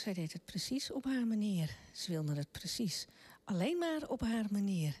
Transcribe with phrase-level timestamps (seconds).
[0.00, 1.76] Zij deed het precies op haar manier.
[1.92, 3.06] Ze wilde het precies
[3.44, 5.00] alleen maar op haar manier.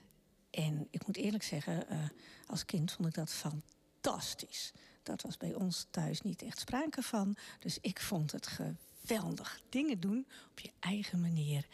[0.50, 1.98] En ik moet eerlijk zeggen, uh,
[2.46, 4.72] als kind vond ik dat fantastisch.
[5.02, 7.36] Dat was bij ons thuis niet echt sprake van.
[7.58, 9.60] Dus ik vond het geweldig.
[9.68, 11.66] Dingen doen op je eigen manier.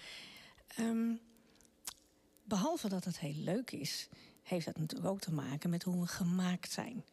[0.79, 1.21] Um,
[2.45, 4.09] behalve dat het heel leuk is,
[4.43, 7.05] heeft dat natuurlijk ook te maken met hoe we gemaakt zijn.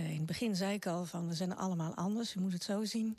[0.00, 2.32] Uh, in het begin zei ik al van we zijn allemaal anders.
[2.32, 3.18] Je moet het zo zien.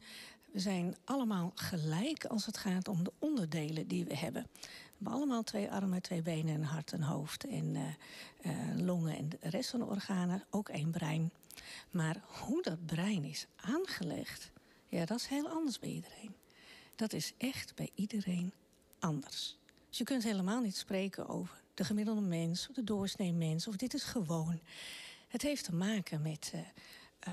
[0.54, 4.48] We zijn allemaal gelijk als het gaat om de onderdelen die we hebben.
[4.52, 4.59] We
[4.94, 7.82] hebben allemaal twee armen, twee benen, een hart, een hoofd en uh,
[8.42, 11.31] uh, longen en de rest van de organen, ook één brein.
[11.92, 14.52] Maar hoe dat brein is aangelegd,
[14.88, 16.36] ja, dat is heel anders bij iedereen.
[16.96, 18.54] Dat is echt bij iedereen
[19.00, 19.58] anders.
[19.90, 23.75] Dus je kunt helemaal niet spreken over de gemiddelde mens, of de doorsnee mens, of
[23.75, 24.59] dit is gewoon.
[25.28, 26.62] Het heeft te maken met uh,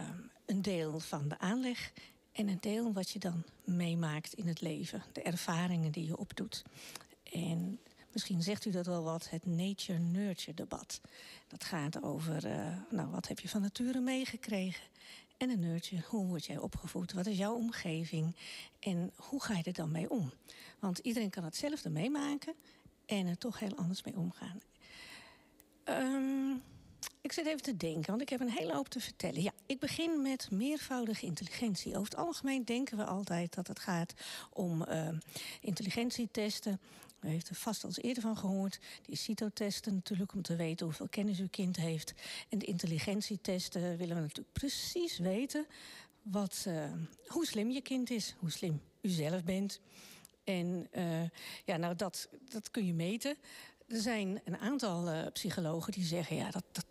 [0.01, 1.93] um, een deel van de aanleg
[2.41, 5.03] en een deel wat je dan meemaakt in het leven.
[5.13, 6.65] De ervaringen die je opdoet.
[7.33, 7.79] En
[8.13, 11.01] misschien zegt u dat wel wat, het nature-nurture debat.
[11.49, 14.85] Dat gaat over, uh, nou, wat heb je van nature meegekregen?
[15.37, 17.13] En een nurture, hoe word jij opgevoed?
[17.13, 18.37] Wat is jouw omgeving?
[18.79, 20.33] En hoe ga je er dan mee om?
[20.79, 22.55] Want iedereen kan hetzelfde meemaken
[23.07, 24.61] en er toch heel anders mee omgaan.
[25.85, 26.63] Um,
[27.21, 29.43] ik zit even te denken, want ik heb een hele hoop te vertellen.
[29.43, 31.97] Ja, ik begin met meervoudige intelligentie.
[31.97, 34.15] Over het algemeen denken we altijd dat het gaat
[34.53, 35.09] om uh,
[35.61, 36.81] intelligentietesten.
[37.21, 38.79] U heeft er vast al eens eerder van gehoord.
[39.03, 42.15] Die CITO-testen natuurlijk om te weten hoeveel kennis uw kind heeft.
[42.49, 45.67] En de intelligentietesten willen we natuurlijk precies weten
[46.23, 46.85] wat, uh,
[47.27, 49.81] hoe slim je kind is, hoe slim u zelf bent.
[50.45, 51.23] En uh,
[51.65, 53.37] ja, nou, dat, dat kun je meten.
[53.87, 56.85] Er zijn een aantal psychologen die zeggen: ja, dat, dat,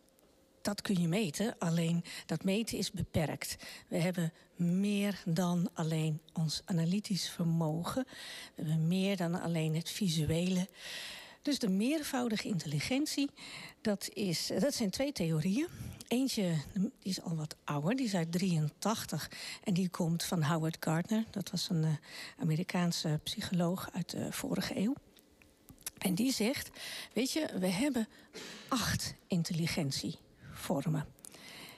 [0.69, 3.55] dat kun je meten, alleen dat meten is beperkt.
[3.87, 8.05] We hebben meer dan alleen ons analytisch vermogen.
[8.55, 10.67] We hebben meer dan alleen het visuele.
[11.41, 13.29] Dus de meervoudige intelligentie,
[13.81, 15.67] dat, is, dat zijn twee theorieën.
[16.07, 19.31] Eentje die is al wat ouder, die is uit 83
[19.63, 21.23] en die komt van Howard Gardner.
[21.31, 21.89] Dat was een uh,
[22.37, 24.93] Amerikaanse psycholoog uit de vorige eeuw.
[25.97, 26.69] En die zegt,
[27.13, 28.07] weet je, we hebben
[28.67, 29.13] acht
[30.59, 31.05] intelligentievormen.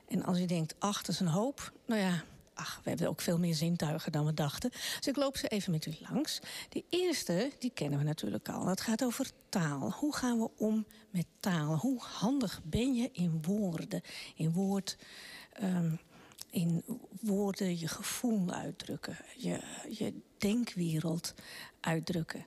[0.08, 3.40] En als je denkt, acht is een hoop, nou ja, ach, we hebben ook veel
[3.40, 4.70] meer zintuigen dan we dachten.
[4.70, 6.40] Dus ik loop ze even met u langs.
[6.70, 8.66] De eerste, die kennen we natuurlijk al.
[8.66, 9.92] Dat gaat over taal.
[9.92, 11.76] Hoe gaan we om met taal?
[11.76, 14.02] Hoe handig ben je in woorden?
[14.36, 14.98] In woord...
[15.64, 16.00] Um,
[16.50, 16.84] in
[17.22, 19.60] woorden je gevoel uitdrukken, je,
[19.90, 21.34] je denkwereld
[21.80, 22.46] uitdrukken.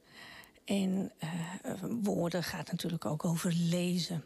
[0.64, 4.24] En uh, woorden gaat natuurlijk ook over lezen.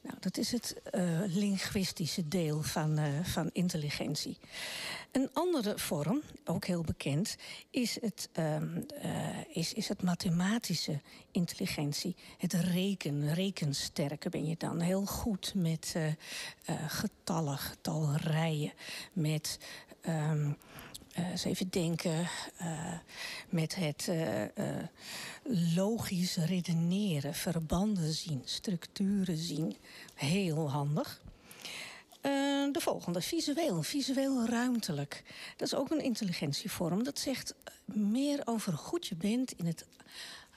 [0.00, 4.38] Nou, dat is het uh, linguïstische deel van, uh, van intelligentie.
[5.10, 7.36] Een andere vorm, ook heel bekend,
[7.70, 11.00] is het, um, uh, is, is het mathematische
[11.30, 12.16] intelligentie.
[12.38, 14.80] Het reken, rekensterke ben je dan.
[14.80, 15.96] Heel goed met
[16.86, 18.72] getallen, getalrijen,
[19.12, 19.58] met...
[20.08, 20.56] Um,
[21.18, 22.28] uh, eens even denken
[22.60, 22.92] uh,
[23.48, 24.44] met het uh,
[25.74, 29.76] logisch redeneren, verbanden zien, structuren zien.
[30.14, 31.20] Heel handig.
[32.72, 35.22] de volgende, visueel, visueel ruimtelijk.
[35.56, 37.04] Dat is ook een intelligentievorm.
[37.04, 37.54] Dat zegt
[37.84, 39.84] meer over hoe goed je bent in het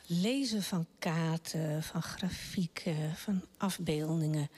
[0.08, 4.50] lezen van kaarten, van grafieken, van afbeeldingen.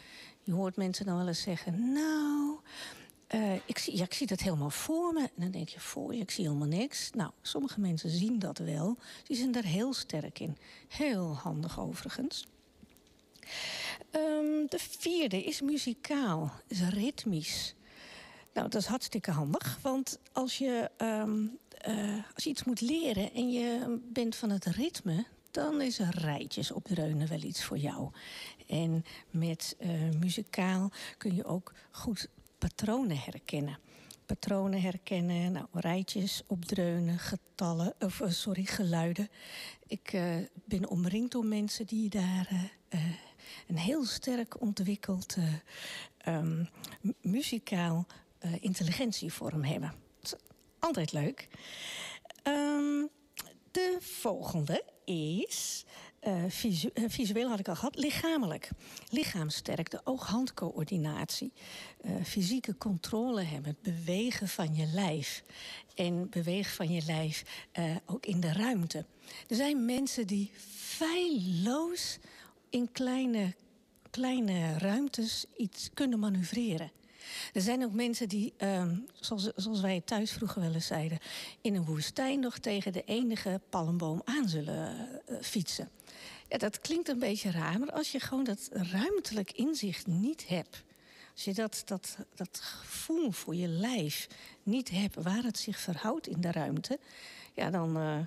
[0.44, 2.60] Je hoort mensen dan wel eens zeggen: Nou,
[3.36, 5.22] uh, ik, zie, ja, ik zie dat helemaal voor me.
[5.22, 7.10] En dan denk je, voor je, ik zie helemaal niks.
[7.12, 8.98] Nou, sommige mensen zien dat wel.
[9.24, 10.58] Die zijn daar heel sterk in.
[10.88, 12.48] Heel handig overigens.
[14.12, 17.76] Ehm, de vierde is muzikaal, is ritmisch.
[18.54, 21.46] Nou, dat is hartstikke handig, want als je, ehm,
[21.78, 26.72] eh, als je iets moet leren en je bent van het ritme, dan is rijtjes
[26.72, 28.12] op dreunen wel iets voor jou.
[28.68, 29.90] En met uh,
[30.20, 33.80] muzikaal kun je ook goed patronen herkennen.
[34.26, 39.30] Patronen herkennen, nou, rijtjes opdreunen, getallen, of uh, sorry, geluiden.
[39.88, 42.72] Ik uh, ben omringd door mensen die daar
[43.68, 45.38] een heel sterk ontwikkeld
[46.28, 46.70] um,
[47.22, 48.06] muzikaal
[48.60, 49.94] intelligentievorm hebben.
[50.20, 50.48] Dat is
[50.80, 51.48] altijd leuk.
[52.44, 53.10] Um,
[53.72, 55.86] de volgende is
[56.48, 58.70] visu uh, visueel had ik al gehad, lichamelijk.
[59.10, 61.52] Lichaamsterk, de oog-handcoördinatie.
[62.06, 65.44] Uh, fysieke controle hebben, het bewegen van je lijf.
[65.96, 67.44] En bewegen van je lijf
[68.06, 69.06] ook in de ruimte.
[69.48, 72.18] Er zijn mensen die feilloos
[72.70, 73.56] in kleine,
[74.10, 76.92] kleine ruimtes iets kunnen manoeuvreren.
[77.54, 81.20] Er zijn ook mensen die, um, zoals, zoals wij thuis vroeger wel eens zeiden,
[81.62, 85.08] in een woestijn nog tegen de enige palmboom aan zullen
[85.42, 85.90] fietsen.
[86.50, 90.84] Ja, dat klinkt een beetje raar, maar als je gewoon dat ruimtelijk inzicht niet hebt.
[91.34, 94.28] Als je dat, dat, dat gevoel voor je lijf
[94.64, 97.00] niet hebt waar het zich verhoudt in de ruimte,
[97.54, 98.20] ja, dan, uh,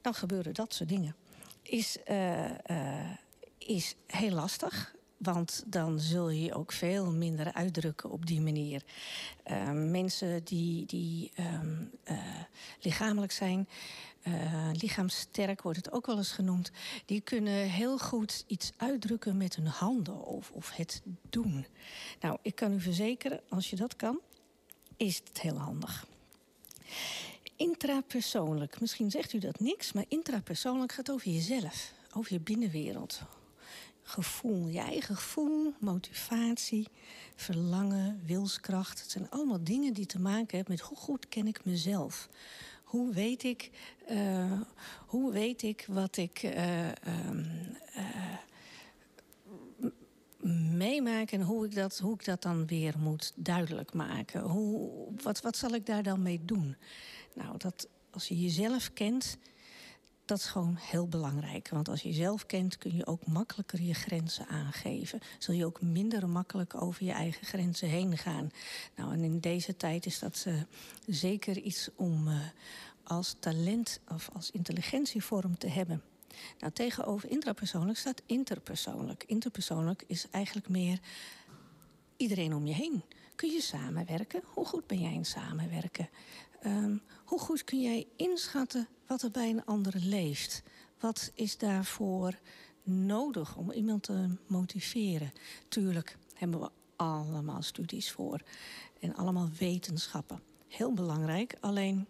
[0.00, 1.16] dan gebeuren dat soort dingen.
[1.62, 3.10] Is, uh, uh,
[3.58, 4.94] is heel lastig.
[5.16, 8.82] Want dan zul je ook veel minder uitdrukken op die manier.
[9.72, 11.60] Mensen die, die uh,
[12.80, 13.68] lichamelijk zijn,
[14.28, 16.70] uh, lichaamsterk wordt het ook wel eens genoemd,
[17.06, 21.66] die kunnen heel goed iets uitdrukken met hun handen of, of het doen.
[22.20, 24.20] Nou, ik kan u verzekeren, als je dat kan,
[24.96, 26.06] is het heel handig.
[27.56, 33.22] Intrapersoonlijk, misschien zegt u dat niks, maar intrapersoonlijk gaat over jezelf, over je binnenwereld
[34.04, 34.68] gevoel.
[34.68, 36.88] Je eigen gevoel, motivatie,
[37.36, 39.00] verlangen, wilskracht.
[39.00, 42.28] Het zijn allemaal dingen die te maken hebben met hoe goed ken ik mezelf.
[42.94, 43.70] Hoe weet ik,
[44.10, 44.60] uh,
[45.06, 46.88] hoe weet ik wat ik uh,
[50.72, 54.40] meemaak en hoe ik, dat, hoe ik dat dan weer moet duidelijk maken?
[54.40, 54.90] Hoe,
[55.22, 56.76] wat, wat zal ik daar dan mee doen?
[57.32, 59.38] Nou, dat, als je jezelf kent,
[60.24, 61.68] dat is gewoon heel belangrijk.
[61.68, 65.20] Want als je jezelf kent, kun je ook makkelijker je grenzen aangeven.
[65.38, 68.50] Zul je ook minder makkelijk over je eigen grenzen heen gaan.
[68.96, 70.62] Nou, en in deze tijd is dat uh,
[71.06, 72.38] zeker iets om uh,
[73.04, 76.02] als talent of als intelligentievorm te hebben.
[76.58, 79.24] Nou, tegenover intrapersoonlijk staat interpersoonlijk.
[79.26, 80.98] Interpersoonlijk is eigenlijk meer
[82.16, 83.04] iedereen om je heen.
[83.34, 84.42] Kun je samenwerken?
[84.44, 86.08] Hoe goed ben jij in samenwerken?
[86.66, 90.62] Um, hoe goed kun jij inschatten wat er bij een ander leeft?
[90.98, 92.38] Wat is daarvoor
[92.82, 95.32] nodig om iemand te motiveren?
[95.68, 98.40] Tuurlijk hebben we allemaal studies voor
[99.00, 100.42] en allemaal wetenschappen.
[100.68, 102.06] Heel belangrijk, alleen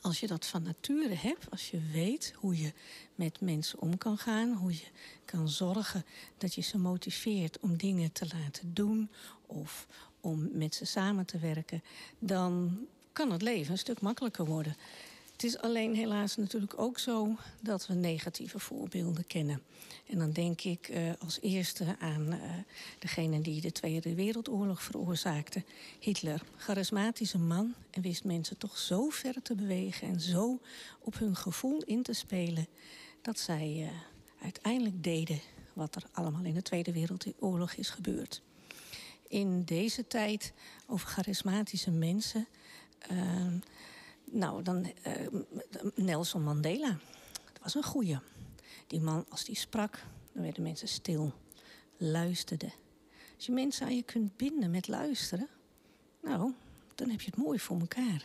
[0.00, 2.72] als je dat van nature hebt, als je weet hoe je
[3.14, 4.86] met mensen om kan gaan, hoe je
[5.24, 6.04] kan zorgen
[6.38, 9.10] dat je ze motiveert om dingen te laten doen
[9.46, 9.86] of
[10.20, 11.82] om met ze samen te werken,
[12.18, 12.78] dan
[13.12, 14.76] kan het leven een stuk makkelijker worden.
[15.40, 19.62] Het is alleen helaas natuurlijk ook zo dat we negatieve voorbeelden kennen.
[20.06, 22.38] En dan denk ik uh, als eerste aan uh,
[22.98, 25.64] degene die de Tweede Wereldoorlog veroorzaakte.
[26.00, 30.60] Hitler, charismatische man en wist mensen toch zo ver te bewegen en zo
[31.00, 32.66] op hun gevoel in te spelen
[33.22, 33.88] dat zij uh,
[34.42, 35.40] uiteindelijk deden
[35.72, 38.42] wat er allemaal in de Tweede Wereldoorlog is gebeurd.
[39.28, 40.52] In deze tijd
[40.86, 42.46] over charismatische mensen
[43.12, 43.18] uh,
[44.30, 45.40] nou, dan uh,
[45.94, 46.98] Nelson Mandela.
[47.52, 48.18] Dat was een goeie.
[48.86, 51.32] Die man, als die sprak, dan werden mensen stil.
[51.96, 52.72] Luisterden.
[53.36, 55.48] Als je mensen aan je kunt binden met luisteren...
[56.22, 56.52] nou,
[56.94, 58.24] dan heb je het mooi voor elkaar.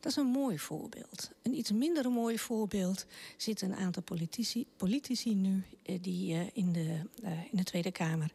[0.00, 1.30] Dat is een mooi voorbeeld.
[1.42, 3.06] Een iets minder mooi voorbeeld
[3.36, 8.30] zitten een aantal politici, politici nu eh, die, uh, in, de, in de Tweede Kamer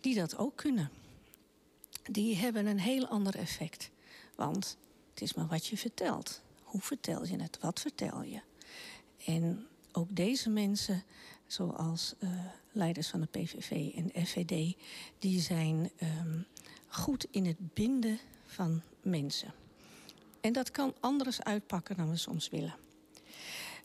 [0.00, 0.90] die dat ook kunnen.
[2.10, 3.90] Die hebben een heel ander effect.
[4.34, 4.76] Want
[5.16, 6.42] het is maar wat je vertelt.
[6.62, 7.58] Hoe vertel je het?
[7.60, 8.40] Wat vertel je?
[9.24, 11.04] En ook deze mensen,
[11.46, 12.30] zoals uh,
[12.72, 14.76] leiders van de PVV en FVD,
[15.18, 16.46] die zijn um,
[16.88, 19.54] goed in het binden van mensen.
[20.40, 22.74] En dat kan anders uitpakken dan we soms willen.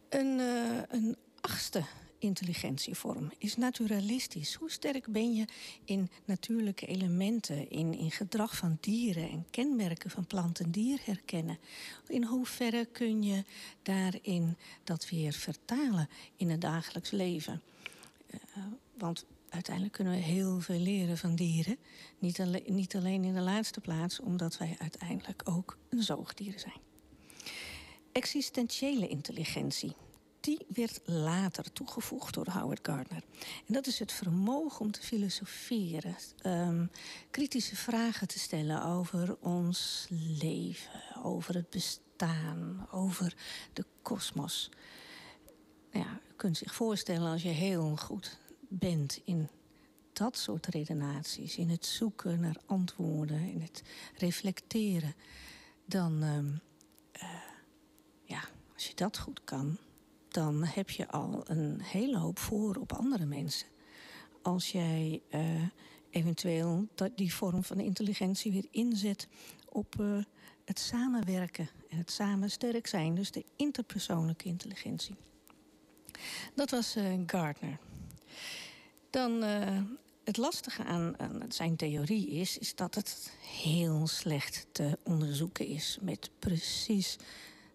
[0.09, 1.83] Een, uh, een achtste
[2.21, 4.53] intelligentievorm is naturalistisch.
[4.53, 5.45] Hoe sterk ben je
[5.85, 11.59] in natuurlijke elementen, in, in gedrag van dieren en kenmerken van plant en dier herkennen?
[12.07, 13.43] In hoeverre kun je
[13.83, 17.61] daarin dat weer vertalen in het dagelijks leven?
[18.33, 18.63] Uh,
[18.97, 21.77] want uiteindelijk kunnen we heel veel leren van dieren.
[22.19, 26.79] Niet alleen, niet alleen in de laatste plaats, omdat wij uiteindelijk ook een zoogdier zijn.
[28.11, 29.95] Existentiële intelligentie
[30.41, 33.23] die werd later toegevoegd door Howard Gardner.
[33.67, 36.91] En dat is het vermogen om te filosoferen, um,
[37.31, 40.07] kritische vragen te stellen over ons
[40.39, 43.35] leven, over het bestaan, over
[43.73, 44.69] de kosmos.
[45.91, 49.49] Nou ja, u kunt zich voorstellen als je heel goed bent in
[50.13, 53.83] dat soort redenaties, in het zoeken naar antwoorden, in het
[54.17, 55.15] reflecteren,
[55.85, 56.59] dan, um,
[57.15, 57.29] uh,
[58.23, 58.43] ja,
[58.73, 59.77] als je dat goed kan,
[60.31, 63.67] dan heb je al een hele hoop voor op andere mensen.
[64.41, 65.61] Als jij uh,
[66.09, 69.27] eventueel die vorm van intelligentie weer inzet
[69.69, 70.23] op uh,
[70.65, 75.15] het samenwerken en het samen sterk zijn, dus de interpersoonlijke intelligentie.
[76.55, 77.77] Dat was uh, Gardner.
[79.09, 79.41] Dan
[80.23, 85.97] het lastige aan, aan, zijn theorie is, is dat het heel slecht te onderzoeken is
[86.01, 87.17] met precies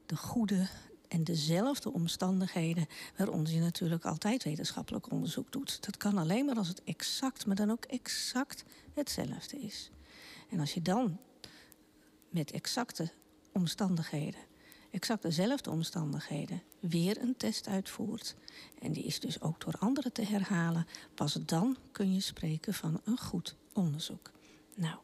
[0.06, 0.68] de goede
[1.08, 2.86] en dezelfde omstandigheden
[3.16, 5.84] waaronder je natuurlijk altijd wetenschappelijk onderzoek doet.
[5.84, 9.90] Dat kan alleen maar als het exact, maar dan ook exact hetzelfde is.
[10.50, 11.18] En als je dan
[12.28, 13.10] met exacte
[13.52, 14.40] omstandigheden,
[14.90, 18.34] exact dezelfde omstandigheden, weer een test uitvoert,
[18.78, 23.00] en die is dus ook door anderen te herhalen, pas dan kun je spreken van
[23.04, 24.30] een goed onderzoek.
[24.74, 24.96] Nou,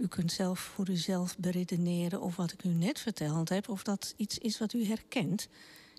[0.00, 4.14] u kunt zelf voor uzelf beredeneren of wat ik u net verteld heb, of dat
[4.16, 5.48] iets is wat u herkent.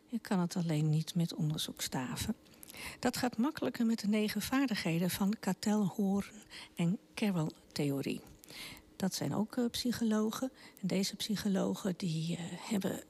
[0.06, 2.36] Je kan het alleen niet met onderzoek staven.
[3.00, 6.44] Dat gaat makkelijker met de negen vaardigheden van Cattell, Hoorn
[6.76, 8.22] en Carroll-theorie.
[8.96, 10.52] Dat zijn ook uh, psychologen.
[10.82, 12.40] En deze psychologen die, uh,
[12.70, 13.04] hebben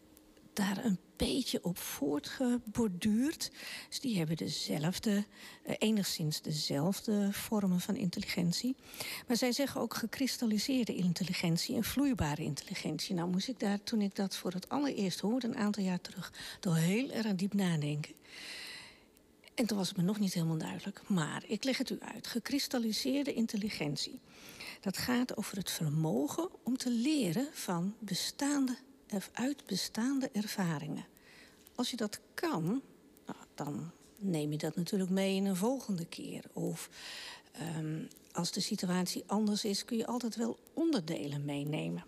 [0.54, 3.52] daar een beetje op voortgeborduurd.
[3.90, 8.76] Dus die hebben dezelfde, uh, enigszins dezelfde vormen van intelligentie.
[9.28, 13.16] Maar zij zeggen ook gekristalliseerde intelligentie en vloeibare intelligentie.
[13.16, 16.34] Nou moest ik daar, toen ik dat voor het allereerst hoorde, een aantal jaar terug,
[16.60, 18.14] toch heel erg diep nadenken.
[19.56, 21.02] En toen was het me nog niet helemaal duidelijk.
[21.08, 22.28] Maar ik leg het u uit.
[22.28, 24.20] Gekristalliseerde intelligentie.
[24.80, 28.78] Dat gaat over het vermogen om te leren van bestaande
[29.34, 31.06] uit bestaande ervaringen.
[31.82, 32.82] Als je dat kan,
[33.26, 36.44] nou, dan neem je dat natuurlijk mee in een volgende keer.
[36.54, 36.90] Of
[37.78, 42.04] um, als de situatie anders is, kun je altijd wel onderdelen meenemen.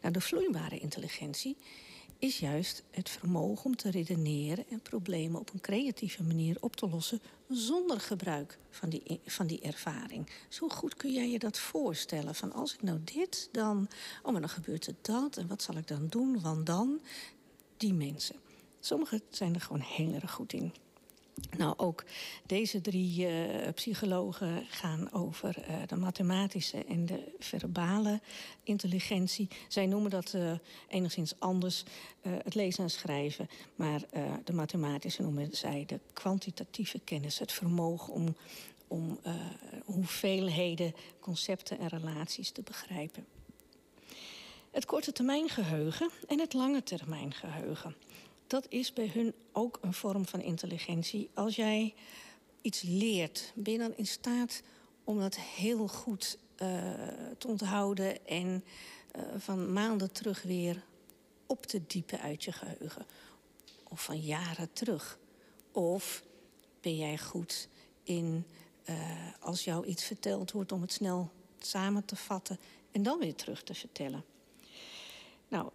[0.00, 1.56] Nou, de vloeibare intelligentie
[2.18, 6.88] is juist het vermogen om te redeneren en problemen op een creatieve manier op te
[6.88, 10.30] lossen zonder gebruik van die, van die ervaring.
[10.48, 12.34] Zo goed kun jij je dat voorstellen.
[12.34, 13.88] Van als ik nou dit, dan.
[14.22, 15.36] Oh, maar dan gebeurt er dat.
[15.36, 16.40] En wat zal ik dan doen?
[16.40, 17.00] Want dan.
[17.76, 18.42] Die mensen.
[18.84, 20.74] Sommigen zijn er gewoon heel erg goed in.
[21.56, 22.04] Nou, ook
[22.46, 28.20] deze drie uh, psychologen gaan over uh, de mathematische en de verbale
[28.62, 29.48] intelligentie.
[29.68, 30.52] Zij noemen dat uh,
[30.88, 31.84] enigszins anders,
[32.20, 33.48] het lezen en schrijven.
[33.74, 34.00] Maar
[34.44, 38.36] de mathematische noemen zij de kwantitatieve kennis, het vermogen om,
[38.88, 39.18] om
[39.84, 43.26] hoeveelheden, concepten en relaties te begrijpen.
[44.70, 47.94] Het korte termijn geheugen en het lange termijn geheugen
[48.46, 51.30] dat is bij hun ook een vorm van intelligentie.
[51.34, 51.94] Als jij
[52.60, 54.62] iets leert, ben je dan in staat
[55.04, 56.68] om dat heel goed uh,
[57.38, 58.64] te onthouden en
[59.16, 60.84] uh, van maanden terug weer
[61.46, 63.06] op te diepen uit je geheugen.
[63.88, 65.18] Of van jaren terug.
[65.72, 66.22] Of
[66.80, 67.68] ben jij goed
[68.02, 68.46] in,
[68.84, 68.96] uh,
[69.40, 72.58] als jou iets verteld wordt, om het snel samen te vatten
[72.90, 74.24] en dan weer terug te vertellen.
[75.48, 75.70] Nou,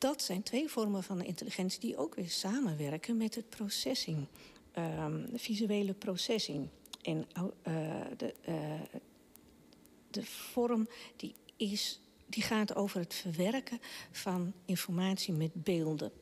[0.00, 4.26] dat zijn twee vormen van intelligentie die ook weer samenwerken met het processing,
[4.78, 6.68] um, de visuele processing.
[7.02, 7.26] En
[7.66, 8.80] uh, de, uh,
[10.10, 13.80] de vorm die, is, die gaat over het verwerken
[14.10, 16.12] van informatie met beelden.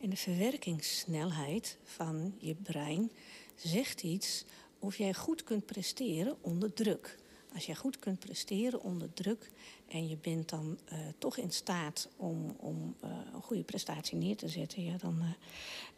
[0.00, 3.10] En de verwerkingssnelheid van je brein
[3.54, 4.44] zegt iets
[4.78, 7.18] of jij goed kunt presteren onder druk.
[7.54, 9.50] Als jij goed kunt presteren onder druk
[9.88, 14.36] en je bent dan uh, toch in staat om, om uh, een goede prestatie neer
[14.36, 15.22] te zetten, ja, dan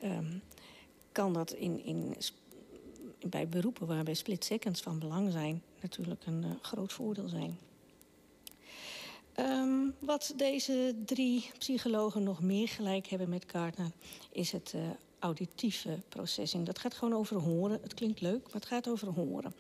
[0.02, 0.42] uh, um,
[1.12, 2.14] kan dat in, in,
[3.28, 7.58] bij beroepen waarbij split seconds van belang zijn, natuurlijk een groot voordeel zijn.
[9.36, 13.90] Um, wat deze drie psychologen nog meer gelijk hebben met Gardner,
[14.30, 14.75] is het
[15.18, 16.66] auditieve processing.
[16.66, 17.78] Dat gaat gewoon over horen.
[17.82, 19.54] Het klinkt leuk, maar het gaat over horen.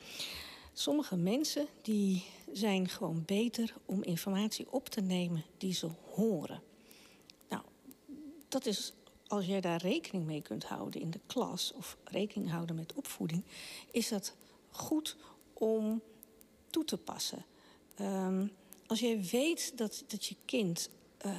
[0.78, 6.62] Sommige mensen die zijn gewoon beter om informatie op te nemen die ze horen.
[7.48, 7.62] Nou,
[8.48, 8.92] dat is
[9.26, 13.44] als jij daar rekening mee kunt houden in de klas of rekening houden met opvoeding,
[13.90, 14.34] is dat
[14.70, 15.16] goed
[15.52, 16.02] om
[16.70, 17.44] toe te passen.
[18.00, 18.50] Um,
[18.86, 20.90] als jij weet dat, dat je kind
[21.26, 21.32] uh,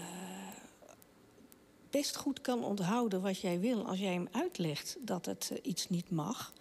[1.89, 5.89] best goed kan onthouden wat jij wil als jij hem uitlegt dat het uh, iets
[5.89, 6.53] niet mag,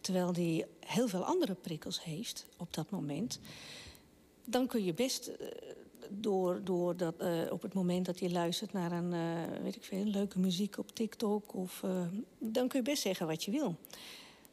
[0.00, 3.38] terwijl hij heel veel andere prikkels heeft op dat moment,
[4.44, 5.46] dan kun je best uh,
[6.08, 7.14] door, door dat,
[7.50, 9.10] op het moment dat je luistert naar een,
[9.62, 11.84] weet ik veel, leuke muziek op TikTok, of,
[12.38, 13.76] dan kun je best zeggen wat je wil.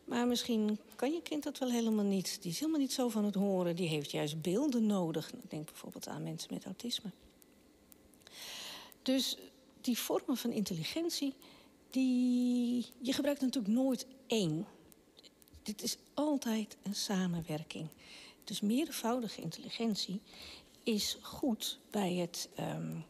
[0.08, 2.42] Maar misschien kan je kind dat wel helemaal niet.
[2.42, 3.76] Die is helemaal niet zo van het horen.
[3.76, 5.32] Die heeft juist beelden nodig.
[5.48, 7.10] Denk bijvoorbeeld aan mensen met autisme.
[9.02, 9.38] Dus
[9.88, 11.34] die vormen van intelligentie,
[11.90, 14.66] die, je gebruikt natuurlijk nooit één.
[15.64, 17.88] Dit is altijd een samenwerking.
[18.44, 20.22] Dus meervoudige intelligentie
[20.84, 23.06] is goed bij het, um,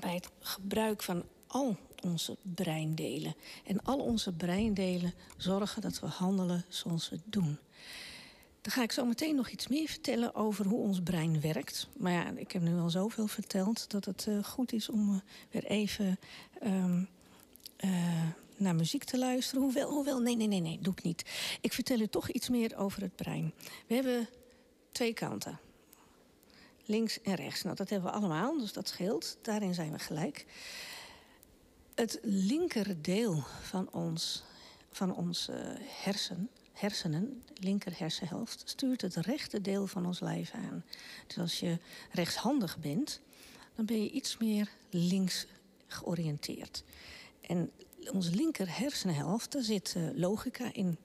[0.00, 3.34] bij het gebruik van al onze breindelen.
[3.64, 7.58] En al onze breindelen zorgen dat we handelen zoals we doen.
[8.68, 11.88] Dan ga ik zo meteen nog iets meer vertellen over hoe ons brein werkt.
[11.96, 15.20] Maar ja, ik heb nu al zoveel verteld dat het uh, goed is om uh,
[15.50, 16.18] weer even
[16.62, 17.08] um,
[17.84, 19.62] uh, naar muziek te luisteren.
[19.62, 21.24] Hoewel, hoewel, nee, nee, nee, nee, doe ik niet.
[21.60, 23.52] Ik vertel u toch iets meer over het brein.
[23.86, 24.28] We hebben
[24.92, 25.60] twee kanten.
[26.84, 27.62] Links en rechts.
[27.62, 29.38] Nou, dat hebben we allemaal, dus dat scheelt.
[29.42, 30.46] Daarin zijn we gelijk.
[31.94, 34.44] Het linkerdeel van ons,
[34.90, 35.48] van ons
[36.02, 40.84] hersen, hersenen, linker hersenhelft, stuurt het rechte deel van ons lijf aan.
[41.26, 41.78] Dus als je
[42.10, 43.20] rechtshandig bent,
[43.74, 45.46] dan ben je iets meer links
[45.86, 46.84] georiënteerd.
[47.40, 47.70] En
[48.12, 50.98] onze linker hersenhelft, daar zit uh, logica in.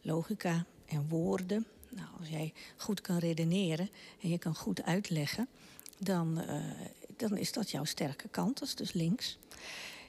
[0.00, 1.66] Logica en woorden.
[1.88, 5.48] Nou, als jij goed kan redeneren en je kan goed uitleggen,
[5.98, 6.64] dan, uh,
[7.16, 9.38] dan is dat jouw sterke kant, dat is dus links.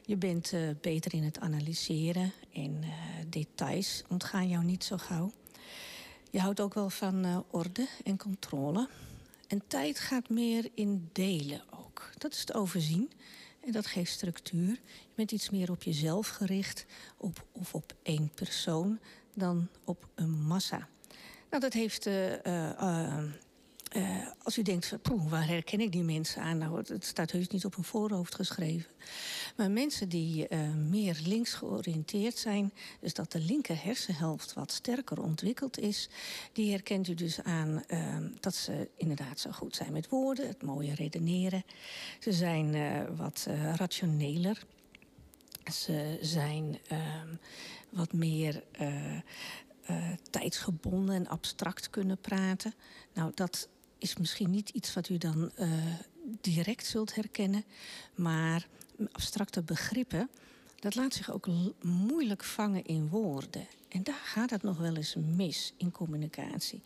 [0.05, 2.89] Je bent uh, beter in het analyseren en uh,
[3.27, 5.31] details ontgaan jou niet zo gauw.
[6.31, 8.89] Je houdt ook wel van uh, orde en controle.
[9.47, 12.09] En tijd gaat meer in delen ook.
[12.17, 13.11] Dat is te overzien
[13.65, 14.69] en dat geeft structuur.
[14.83, 16.85] Je bent iets meer op jezelf gericht
[17.17, 18.99] op, of op één persoon
[19.33, 20.87] dan op een massa.
[21.49, 22.33] Nou, dat heeft uh,
[24.43, 26.57] als u denkt, poeh, waar herken ik die mensen aan?
[26.57, 28.91] Nou, het staat heus niet op een voorhoofd geschreven.
[29.55, 32.73] Maar mensen die uh, meer links georiënteerd zijn...
[32.99, 36.09] dus dat de linker hersenhelft wat sterker ontwikkeld is...
[36.53, 40.47] die herkent u dus aan uh, dat ze inderdaad zo goed zijn met woorden...
[40.47, 41.63] het mooie redeneren.
[42.19, 42.75] Ze zijn
[43.15, 44.63] wat rationeler.
[45.71, 47.35] Ze zijn ehm,
[47.89, 48.63] wat meer...
[50.29, 52.73] tijdsgebonden en abstract kunnen praten.
[53.13, 55.69] Nou, dat is misschien niet iets wat u dan uh,
[56.41, 57.63] direct zult herkennen.
[58.15, 58.67] Maar
[59.11, 60.29] abstracte begrippen,
[60.79, 61.47] dat laat zich ook
[61.81, 63.67] moeilijk vangen in woorden.
[63.89, 66.81] En daar gaat het nog wel eens mis in communicatie.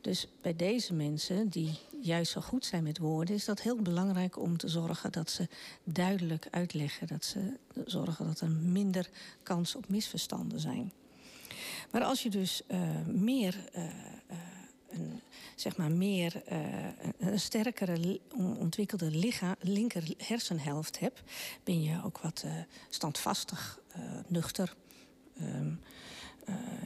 [0.00, 4.38] Dus bij deze mensen, die juist zo goed zijn met woorden, is dat heel belangrijk
[4.38, 5.48] om te zorgen dat ze
[5.84, 7.06] duidelijk uitleggen.
[7.06, 7.52] Dat ze
[7.84, 9.08] zorgen dat er minder
[9.42, 10.92] kans op misverstanden zijn.
[11.90, 13.84] Maar als je dus uh, meer uh,
[14.90, 15.20] een,
[15.54, 16.58] zeg maar meer uh,
[17.18, 21.22] een sterkere ontwikkelde linker hersenhelft hebt,
[21.64, 22.52] ben je ook wat uh,
[22.88, 24.74] standvastig, uh, nuchter.
[25.42, 25.80] Um,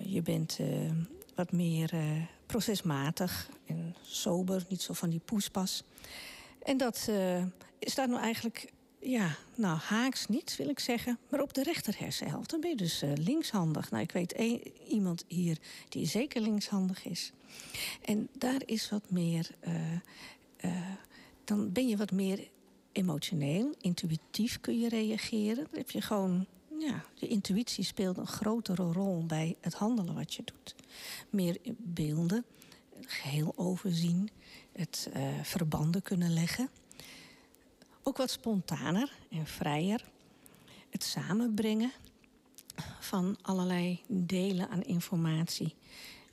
[0.04, 0.58] je bent
[1.34, 1.90] wat meer
[2.46, 5.84] procesmatig en sober, niet zo van die poespas.
[6.62, 7.08] En dat
[7.80, 11.18] staat nou eigenlijk ja, nou, haaks niet, wil ik zeggen.
[11.28, 13.90] Maar op de rechter hersenhelft, dan ben je dus uh, linkshandig.
[13.90, 15.58] Nou, ik weet een, iemand hier
[15.88, 17.32] die zeker linkshandig is.
[18.04, 19.50] En daar is wat meer...
[19.68, 19.92] Uh,
[20.64, 20.88] uh,
[21.44, 22.48] dan ben je wat meer
[22.92, 25.64] emotioneel, intuïtief kun je reageren.
[25.70, 26.46] Dan heb je gewoon...
[26.78, 30.74] Ja, je intuïtie speelt een grotere rol bij het handelen wat je doet.
[31.30, 32.44] Meer beelden,
[33.00, 34.30] geheel overzien,
[34.72, 35.10] het
[35.42, 36.70] verbanden kunnen leggen
[38.02, 40.10] ook wat spontaner en vrijer.
[40.90, 41.92] Het samenbrengen
[43.00, 45.74] van allerlei delen aan informatie.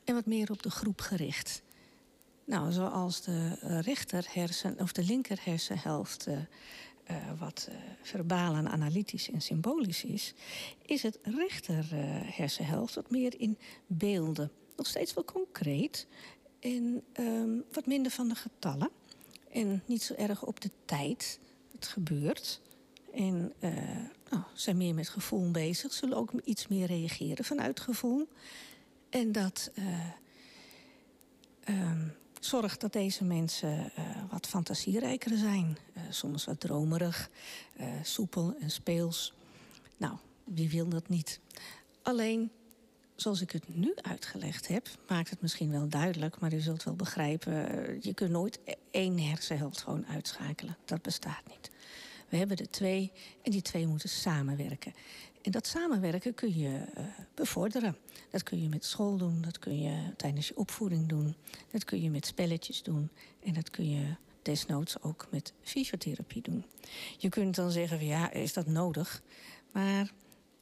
[0.03, 1.61] En wat meer op de groep gericht.
[2.45, 6.37] Nou, zoals de rechterhersen of de linkerhersenhelft uh,
[7.11, 10.33] uh, wat uh, verbaal en analytisch en symbolisch is,
[10.85, 14.51] is het rechterhersenhelft wat meer in beelden.
[14.75, 16.07] Nog steeds wel concreet
[16.59, 18.89] en um, wat minder van de getallen.
[19.51, 21.39] En niet zo erg op de tijd
[21.85, 22.61] gebeurt.
[23.13, 23.71] en uh,
[24.29, 28.27] nou, zijn meer met gevoel bezig, zullen ook iets meer reageren vanuit gevoel.
[29.09, 29.85] En dat uh,
[31.69, 35.77] um, zorgt dat deze mensen uh, wat fantasierijker zijn.
[36.09, 37.29] soms wat dromerig,
[38.03, 39.33] soepel en speels.
[39.97, 41.39] Nou, wie wil dat niet?
[42.01, 42.51] Alleen
[43.17, 46.95] zoals ik het nu uitgelegd heb, maakt het misschien wel duidelijk, maar u zult wel
[46.95, 47.53] begrijpen,
[48.01, 48.59] je kunt nooit
[48.91, 50.77] één hersenhelft gewoon uitschakelen.
[50.85, 51.71] Dat bestaat niet.
[52.29, 54.93] We hebben er twee en die twee moeten samenwerken.
[55.41, 57.03] En dat samenwerken kun je uh,
[57.33, 57.97] bevorderen.
[58.29, 61.35] Dat kun je met school doen, dat kun je tijdens je opvoeding doen,
[61.71, 63.09] dat kun je met spelletjes doen
[63.43, 66.65] en dat kun je desnoods ook met fysiotherapie doen.
[67.17, 69.21] Je kunt dan zeggen ja, is dat nodig?
[69.71, 70.11] Maar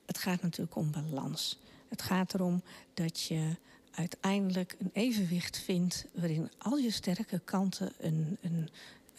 [0.06, 1.60] het gaat natuurlijk om balans.
[1.96, 3.56] Het gaat erom dat je
[3.92, 8.70] uiteindelijk een evenwicht vindt waarin al je sterke kanten een, een,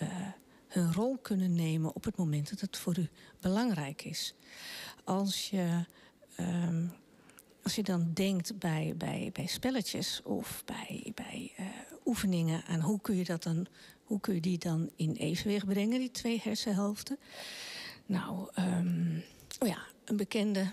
[0.03, 0.09] uh,
[0.69, 3.09] hun rol kunnen nemen op het moment dat het voor u
[3.41, 4.35] belangrijk is.
[5.05, 5.85] Als je,
[6.41, 6.93] um,
[7.62, 11.67] als je dan denkt bij, bij, bij spelletjes of bij, bij uh,
[12.05, 13.67] oefeningen aan hoe kun je dat dan,
[14.05, 17.19] hoe kun je die dan in evenwicht brengen, die twee hersenhelften.
[18.07, 19.23] Nou, um,
[19.59, 20.71] oh ja, een bekende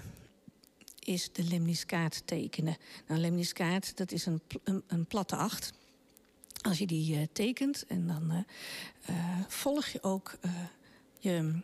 [1.05, 2.77] is de lemniscaat tekenen.
[3.07, 4.41] Nou, lemniscaat, dat is een,
[4.87, 5.73] een, platte acht.
[6.61, 8.37] Als je die uh, tekent en dan uh,
[9.09, 10.37] uh, volg je ook
[11.19, 11.61] je,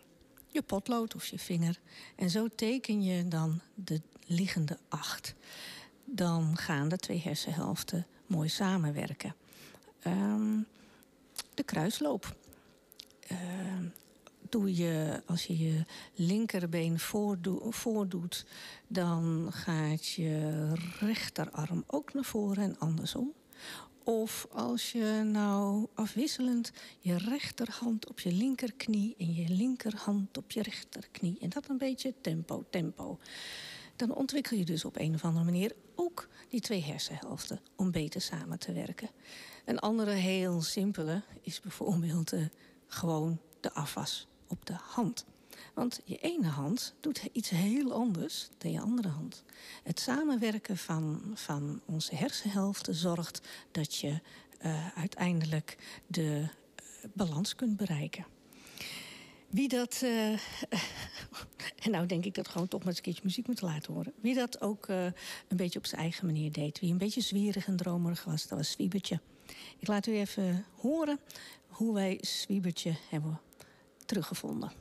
[0.48, 1.80] je potlood of je vinger.
[2.16, 5.36] En zo teken je dan de liggende acht.
[6.06, 9.36] Dan gaan de twee hersenhelften mooi samenwerken.
[10.08, 10.68] Um,
[11.54, 12.36] de kruisloop.
[14.50, 18.46] Doe je, als je je linkerbeen voordoet, voordoet,
[18.88, 23.34] dan gaat je rechterarm ook naar voren en andersom.
[24.04, 30.62] Of als je nou afwisselend je rechterhand op je linkerknie en je linkerhand op je
[30.62, 31.38] rechterknie.
[31.40, 33.20] En dat een beetje tempo, tempo.
[33.96, 38.22] Dan ontwikkel je dus op een of andere manier ook die twee hersenhelften om beter
[38.22, 39.10] samen te werken.
[39.66, 42.46] Een andere heel simpele is bijvoorbeeld uh,
[42.88, 45.26] gewoon de afwas op de hand.
[45.74, 49.44] Want je ene hand doet iets heel anders dan je andere hand.
[49.84, 54.20] Het samenwerken van, van onze hersenhelften zorgt dat je
[54.66, 56.48] uh, uiteindelijk de uh,
[57.14, 58.26] balans kunt bereiken.
[59.50, 60.32] Wie dat, uh,
[61.84, 64.14] en nou denk ik dat gewoon toch maar eens een keertje muziek moet laten horen.
[64.22, 65.14] Wie dat ook een
[65.48, 66.80] beetje op zijn eigen manier deed.
[66.80, 69.20] Wie een beetje zwierig en dromerig was, dat was Swiebertje.
[69.80, 71.20] Ik laat u even horen
[71.68, 73.40] hoe wij Swiebertje hebben
[74.10, 74.72] teruggevonden.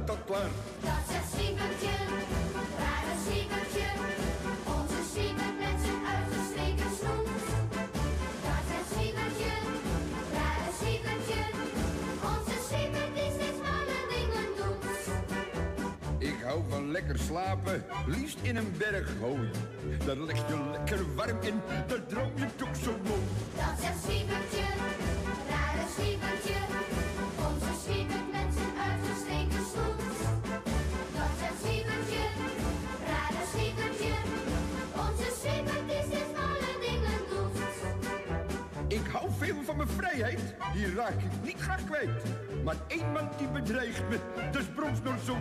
[0.00, 0.50] Klaar.
[0.80, 1.94] Dat is het Siebertje,
[2.78, 3.86] rare Siebertje.
[4.76, 7.28] Onze Siebert met zijn uitgestreken snoet.
[8.46, 9.52] Dat is het Siebertje,
[10.36, 11.40] rare Siebertje.
[12.32, 14.84] Onze Siebert die steeds malle dingen doet.
[16.18, 19.50] Ik hou van lekker slapen, liefst in een berg hooi.
[20.06, 22.71] Dan leg je lekker warm in, dan droom je toch
[39.44, 40.40] veel van mijn vrijheid,
[40.74, 42.10] die raak ik niet graag kwijt.
[42.64, 44.18] Maar één man die bedreigt me,
[44.52, 45.40] dus brons door zo'n.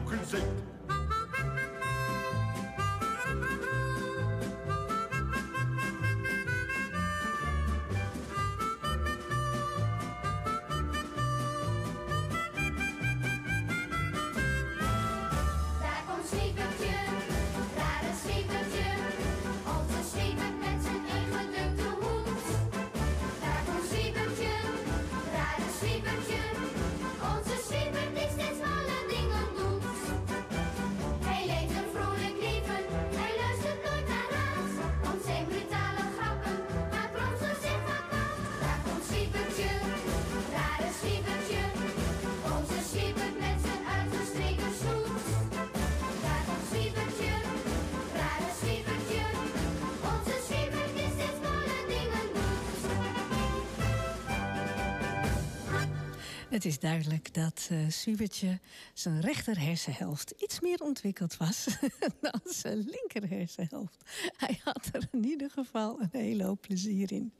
[56.51, 58.59] Het is duidelijk dat uh, Subertje
[58.93, 61.67] zijn rechter hersenhelft iets meer ontwikkeld was
[62.21, 64.03] dan zijn linker hersenhelft.
[64.37, 67.33] Hij had er in ieder geval een hele hoop plezier in.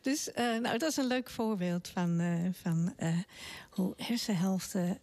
[0.00, 3.18] Dus uh, nou, dat is een leuk voorbeeld van, uh, van uh,
[3.70, 4.98] hoe hersenhelften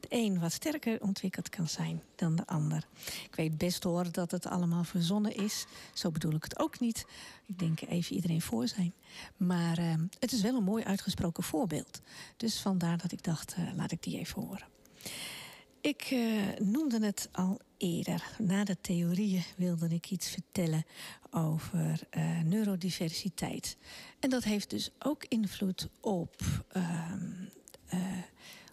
[0.00, 2.86] de een wat sterker ontwikkeld kan zijn dan de ander.
[3.04, 5.66] Ik weet best hoor dat het allemaal verzonnen is.
[5.92, 7.06] Zo bedoel ik het ook niet.
[7.46, 8.92] Ik denk even iedereen voor zijn.
[9.36, 9.78] Maar
[10.18, 12.00] het is wel een mooi uitgesproken voorbeeld.
[12.36, 14.66] Dus vandaar dat ik dacht, laat ik die even horen.
[15.80, 16.16] Ik
[16.58, 18.36] noemde het al eerder.
[18.38, 20.84] Na de theorieën wilde ik iets vertellen
[21.30, 23.76] over uh, neurodiversiteit.
[24.18, 26.36] En dat heeft dus ook invloed op
[26.76, 27.12] uh,
[27.94, 28.00] uh,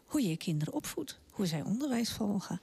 [0.05, 2.61] hoe je je kinderen opvoedt, hoe zij onderwijs volgen.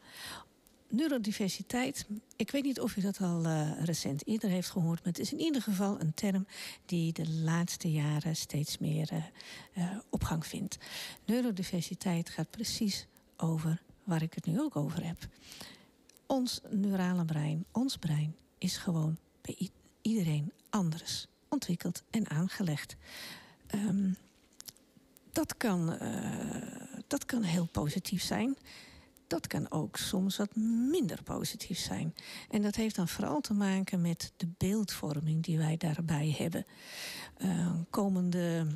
[0.88, 3.46] Neurodiversiteit, ik weet niet of u dat al
[3.84, 6.46] recent eerder heeft gehoord, maar het is in ieder geval een term
[6.86, 9.30] die de laatste jaren steeds meer
[10.10, 10.78] opgang vindt.
[11.24, 15.28] Neurodiversiteit gaat precies over waar ik het nu ook over heb.
[16.26, 19.70] Ons neurale brein, ons brein, is gewoon bij
[20.02, 22.96] iedereen anders ontwikkeld en aangelegd.
[23.74, 24.16] Um,
[25.32, 28.56] dat, kan, uh, dat kan heel positief zijn.
[29.26, 30.56] Dat kan ook soms wat
[30.90, 32.14] minder positief zijn.
[32.50, 36.66] En dat heeft dan vooral te maken met de beeldvorming die wij daarbij hebben.
[37.38, 38.66] Uh, komende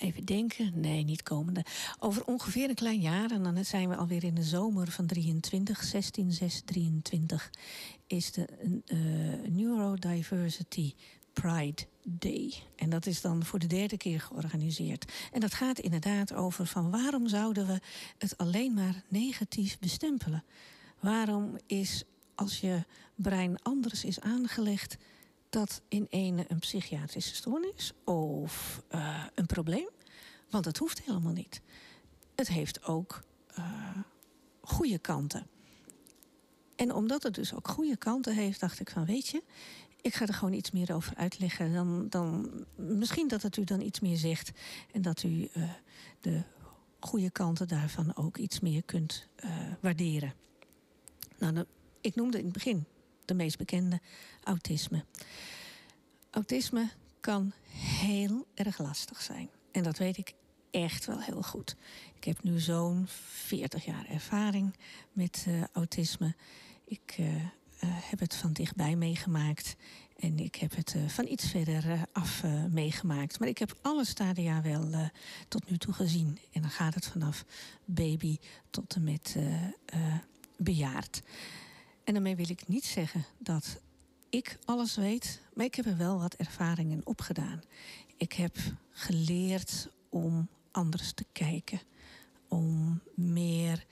[0.00, 0.72] Even denken.
[0.74, 1.64] Nee, niet komende.
[1.98, 5.82] Over ongeveer een klein jaar, en dan zijn we alweer in de zomer van 23,
[5.82, 7.50] 16, 6, 23,
[8.06, 8.48] is de
[8.86, 10.94] uh, Neurodiversity
[11.32, 12.54] Pride Day.
[12.76, 15.12] En dat is dan voor de derde keer georganiseerd.
[15.32, 17.80] En dat gaat inderdaad over van waarom zouden we
[18.18, 20.44] het alleen maar negatief bestempelen?
[21.00, 24.96] Waarom is als je brein anders is aangelegd,
[25.50, 29.88] dat in ene een psychiatrische stoornis of uh, een probleem.
[30.50, 31.60] Want het hoeft helemaal niet.
[32.34, 33.22] Het heeft ook
[33.58, 33.98] uh,
[34.60, 35.46] goede kanten.
[36.76, 39.42] En omdat het dus ook goede kanten heeft, dacht ik van weet je,
[40.00, 41.72] ik ga er gewoon iets meer over uitleggen.
[41.72, 44.50] Dan, dan, misschien dat het u dan iets meer zegt
[44.92, 45.70] en dat u uh,
[46.20, 46.42] de
[47.00, 49.28] goede kanten daarvan ook iets meer kunt
[49.80, 50.34] waarderen.
[51.38, 51.64] Nou,
[52.00, 52.86] ik noemde in het begin
[53.30, 54.00] de meest bekende,
[54.42, 55.04] autisme.
[56.30, 56.90] Autisme
[57.20, 59.48] kan heel erg lastig zijn.
[59.72, 60.34] En dat weet ik
[60.70, 61.76] echt wel heel goed.
[62.16, 64.76] Ik heb nu zo'n 40 jaar ervaring
[65.12, 66.34] met uh, autisme.
[66.84, 67.42] Ik uh, uh,
[67.82, 69.76] heb het van dichtbij meegemaakt.
[70.18, 73.38] En ik heb het van iets verder af meegemaakt.
[73.38, 75.10] Maar ik heb alle stadia wel
[75.48, 76.38] tot nu toe gezien.
[76.52, 77.44] En dan gaat het vanaf
[77.84, 78.38] baby
[78.70, 79.36] tot en met
[80.56, 81.22] bejaard.
[82.10, 83.80] En daarmee wil ik niet zeggen dat
[84.30, 87.60] ik alles weet, maar ik heb er wel wat ervaring in opgedaan.
[88.16, 88.56] Ik heb
[88.90, 91.80] geleerd om anders te kijken,
[92.48, 93.86] om meer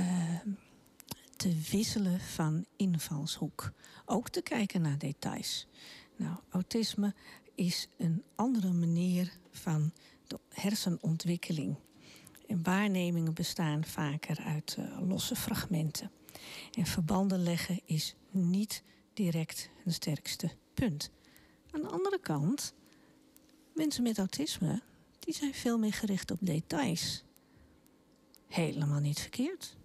[0.00, 0.40] uh,
[1.36, 3.72] te wisselen van invalshoek.
[4.04, 5.66] Ook te kijken naar details.
[6.16, 7.14] Nou, autisme
[7.54, 9.92] is een andere manier van
[10.26, 11.76] de hersenontwikkeling.
[12.46, 16.10] En waarnemingen bestaan vaker uit uh, losse fragmenten.
[16.74, 18.82] En verbanden leggen is niet
[19.12, 21.10] direct hun sterkste punt.
[21.70, 22.74] Aan de andere kant,
[23.74, 24.82] mensen met autisme,
[25.18, 27.24] die zijn veel meer gericht op details.
[28.48, 29.76] Helemaal niet verkeerd.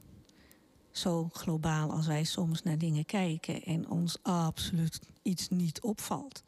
[0.91, 6.43] Zo globaal als wij soms naar dingen kijken en ons absoluut iets niet opvalt.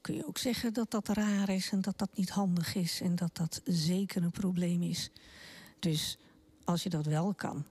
[0.00, 3.14] Kun je ook zeggen dat dat raar is en dat dat niet handig is en
[3.14, 5.10] dat dat zeker een probleem is.
[5.78, 6.18] Dus
[6.64, 7.64] als je dat wel kan,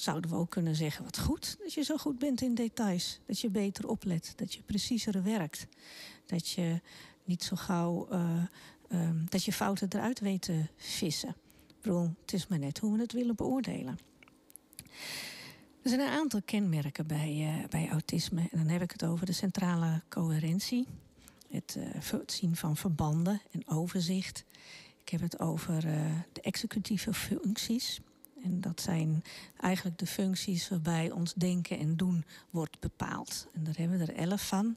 [0.00, 3.20] zouden we ook kunnen zeggen: wat goed dat je zo goed bent in details.
[3.26, 5.66] Dat je beter oplet, dat je preciezer werkt.
[6.26, 6.80] Dat je
[7.24, 8.08] niet zo gauw.
[8.12, 8.42] Uh,
[8.92, 11.36] um, dat je fouten eruit weet te vissen.
[11.82, 13.98] Ik het is maar net hoe we het willen beoordelen.
[15.82, 18.40] Er zijn een aantal kenmerken bij, uh, bij autisme.
[18.40, 20.86] En dan heb ik het over de centrale coherentie.
[21.50, 24.44] Het, uh, het zien van verbanden en overzicht.
[25.00, 25.80] Ik heb het over
[26.32, 28.00] de executieve functies.
[28.42, 29.22] En dat zijn
[29.56, 33.48] eigenlijk de functies waarbij ons denken en doen wordt bepaald.
[33.52, 34.76] En daar hebben we er elf van.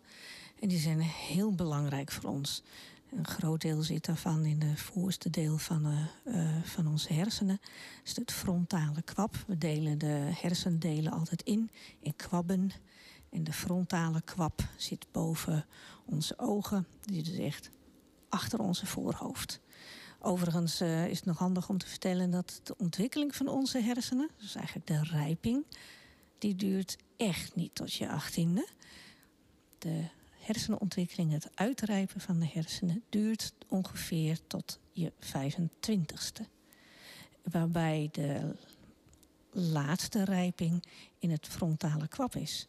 [0.59, 2.63] En die zijn heel belangrijk voor ons.
[3.11, 7.59] Een groot deel zit daarvan in het voorste deel van, uh, uh, van onze hersenen.
[7.61, 9.43] Dat is het frontale kwab.
[9.47, 11.69] We delen de hersendelen altijd in,
[11.99, 12.71] in kwabben.
[13.29, 15.65] En de frontale kwab zit boven
[16.05, 16.87] onze ogen.
[17.01, 17.71] Die is echt
[18.29, 19.59] achter onze voorhoofd.
[20.23, 24.29] Overigens uh, is het nog handig om te vertellen dat de ontwikkeling van onze hersenen,
[24.37, 25.65] dus eigenlijk de rijping,
[26.37, 28.67] die duurt echt niet tot je achttiende.
[29.77, 30.03] De
[30.39, 36.45] hersenontwikkeling, het uitrijpen van de hersenen, duurt ongeveer tot je 25ste.
[37.43, 38.55] Waarbij de
[39.51, 40.83] laatste rijping
[41.19, 42.67] in het frontale kwap is.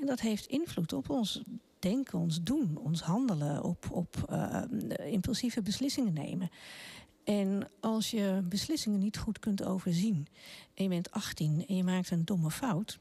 [0.00, 1.42] En dat heeft invloed op ons
[1.84, 4.62] denken, ons doen, ons handelen, op, op uh,
[5.06, 6.50] impulsieve beslissingen nemen.
[7.24, 10.26] En als je beslissingen niet goed kunt overzien
[10.74, 12.98] en je bent 18 en je maakt een domme fout,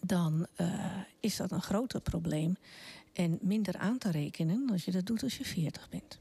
[0.00, 0.84] dan uh,
[1.20, 2.56] is dat een groter probleem
[3.12, 6.18] en minder aan te rekenen als je dat doet als je 40 bent.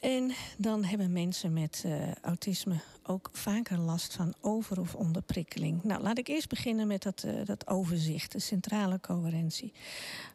[0.00, 5.82] En dan hebben mensen met uh, autisme ook vaker last van over- of onderprikkeling.
[5.82, 9.72] Nou, laat ik eerst beginnen met dat, uh, dat overzicht, de centrale coherentie.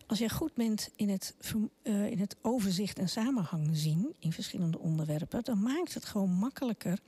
[0.07, 1.35] Als je goed bent in het,
[1.83, 6.99] uh, in het overzicht en samenhang zien in verschillende onderwerpen, dan maakt het gewoon makkelijker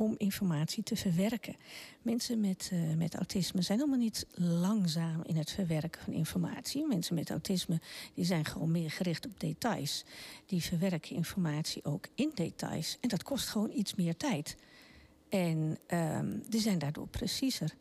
[0.00, 1.56] om informatie te verwerken.
[2.02, 6.86] Mensen met, uh, met autisme zijn helemaal niet langzaam in het verwerken van informatie.
[6.86, 7.80] Mensen met autisme
[8.14, 10.04] die zijn gewoon meer gericht op details.
[10.46, 12.96] Die verwerken informatie ook in details.
[13.00, 14.56] En dat kost gewoon iets meer tijd.
[15.30, 15.78] En
[16.48, 17.74] die zijn daardoor preciezer.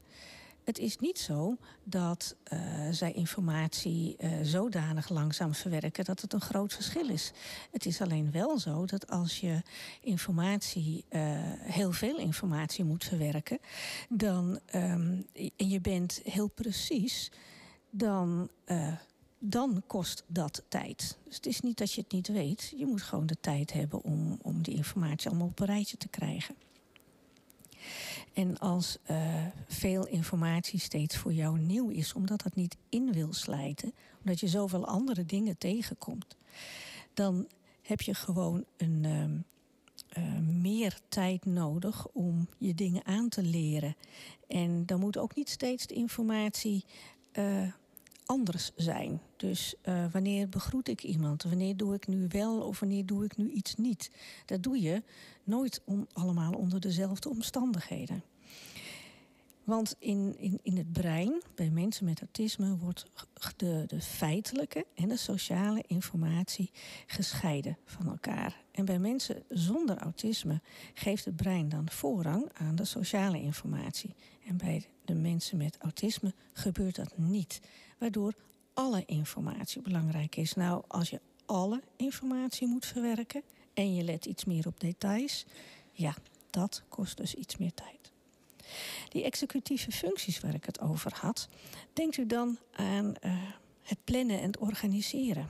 [0.63, 2.59] Het is niet zo dat uh,
[2.91, 7.31] zij informatie uh, zodanig langzaam verwerken dat het een groot verschil is.
[7.71, 9.61] Het is alleen wel zo dat als je
[10.01, 11.21] informatie, uh,
[11.61, 13.59] heel veel informatie moet verwerken,
[14.09, 17.31] dan, um, en je bent heel precies,
[17.89, 18.49] dan
[19.39, 21.17] dan kost dat tijd.
[21.25, 22.73] Dus het is niet dat je het niet weet.
[22.77, 26.07] Je moet gewoon de tijd hebben om, om die informatie allemaal op een rijtje te
[26.07, 26.55] krijgen.
[28.33, 33.33] En als uh, veel informatie steeds voor jou nieuw is, omdat dat niet in wil
[33.33, 36.37] slijten, omdat je zoveel andere dingen tegenkomt,
[37.13, 37.47] dan
[37.81, 43.95] heb je gewoon een, uh, uh, meer tijd nodig om je dingen aan te leren.
[44.47, 46.85] En dan moet ook niet steeds de informatie
[48.31, 49.21] anders zijn.
[49.37, 51.43] Dus uh, wanneer begroet ik iemand?
[51.43, 54.11] Wanneer doe ik nu wel of wanneer doe ik nu iets niet?
[54.45, 55.03] Dat doe je
[55.43, 55.81] nooit
[56.13, 58.23] allemaal onder dezelfde omstandigheden.
[59.63, 63.05] Want in, in, in het brein, bij mensen met autisme, wordt
[63.55, 66.71] de, de feitelijke en de sociale informatie
[67.05, 68.63] gescheiden van elkaar.
[68.71, 70.61] En bij mensen zonder autisme
[70.93, 74.15] geeft het brein dan voorrang aan de sociale informatie.
[74.47, 77.61] En bij de mensen met autisme gebeurt dat niet.
[77.99, 78.33] Waardoor
[78.73, 80.53] alle informatie belangrijk is.
[80.53, 85.45] Nou, als je alle informatie moet verwerken en je let iets meer op details,
[85.91, 86.15] ja,
[86.49, 88.11] dat kost dus iets meer tijd.
[89.09, 91.49] Die executieve functies waar ik het over had,
[91.93, 93.31] denkt u dan aan uh,
[93.81, 95.49] het plannen en het organiseren.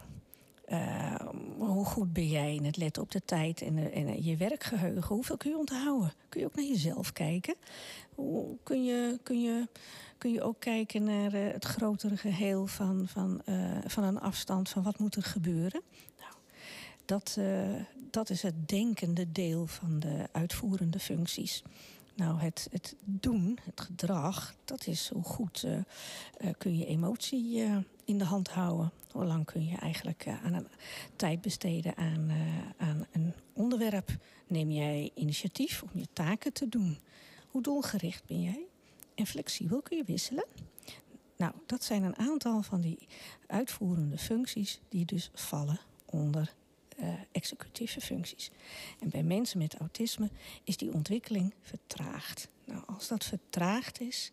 [0.71, 1.15] Uh,
[1.57, 5.15] hoe goed ben jij in het letten op de tijd en, je werkgeheugen?
[5.15, 6.13] Hoeveel kun je onthouden?
[6.29, 7.55] Kun je ook naar jezelf kijken?
[8.15, 9.67] Hoe kun je, kun je,
[10.17, 14.69] kun je ook kijken naar uh, het grotere geheel van, van, uh, van een afstand
[14.69, 15.81] van wat moet er gebeuren?
[16.19, 16.33] Nou,
[17.05, 17.39] dat,
[18.09, 21.63] dat is het denkende deel van de uitvoerende functies.
[22.15, 25.67] Nou, het, het doen, het gedrag, dat is hoe goed
[26.57, 27.63] kun je emotie
[28.09, 28.91] in de hand houden.
[29.11, 30.67] Hoe lang kun je eigenlijk aan een
[31.15, 32.31] tijd besteden aan,
[32.77, 34.17] aan een onderwerp?
[34.47, 36.97] Neem jij initiatief om je taken te doen?
[37.47, 38.65] Hoe doelgericht ben jij?
[39.15, 40.45] En flexibel kun je wisselen?
[41.37, 43.07] Nou, dat zijn een aantal van die
[43.47, 46.53] uitvoerende functies die dus vallen onder
[46.99, 48.51] uh, executieve functies.
[48.99, 50.29] En bij mensen met autisme
[50.63, 52.49] is die ontwikkeling vertraagd.
[52.65, 54.31] Nou, als dat vertraagd is,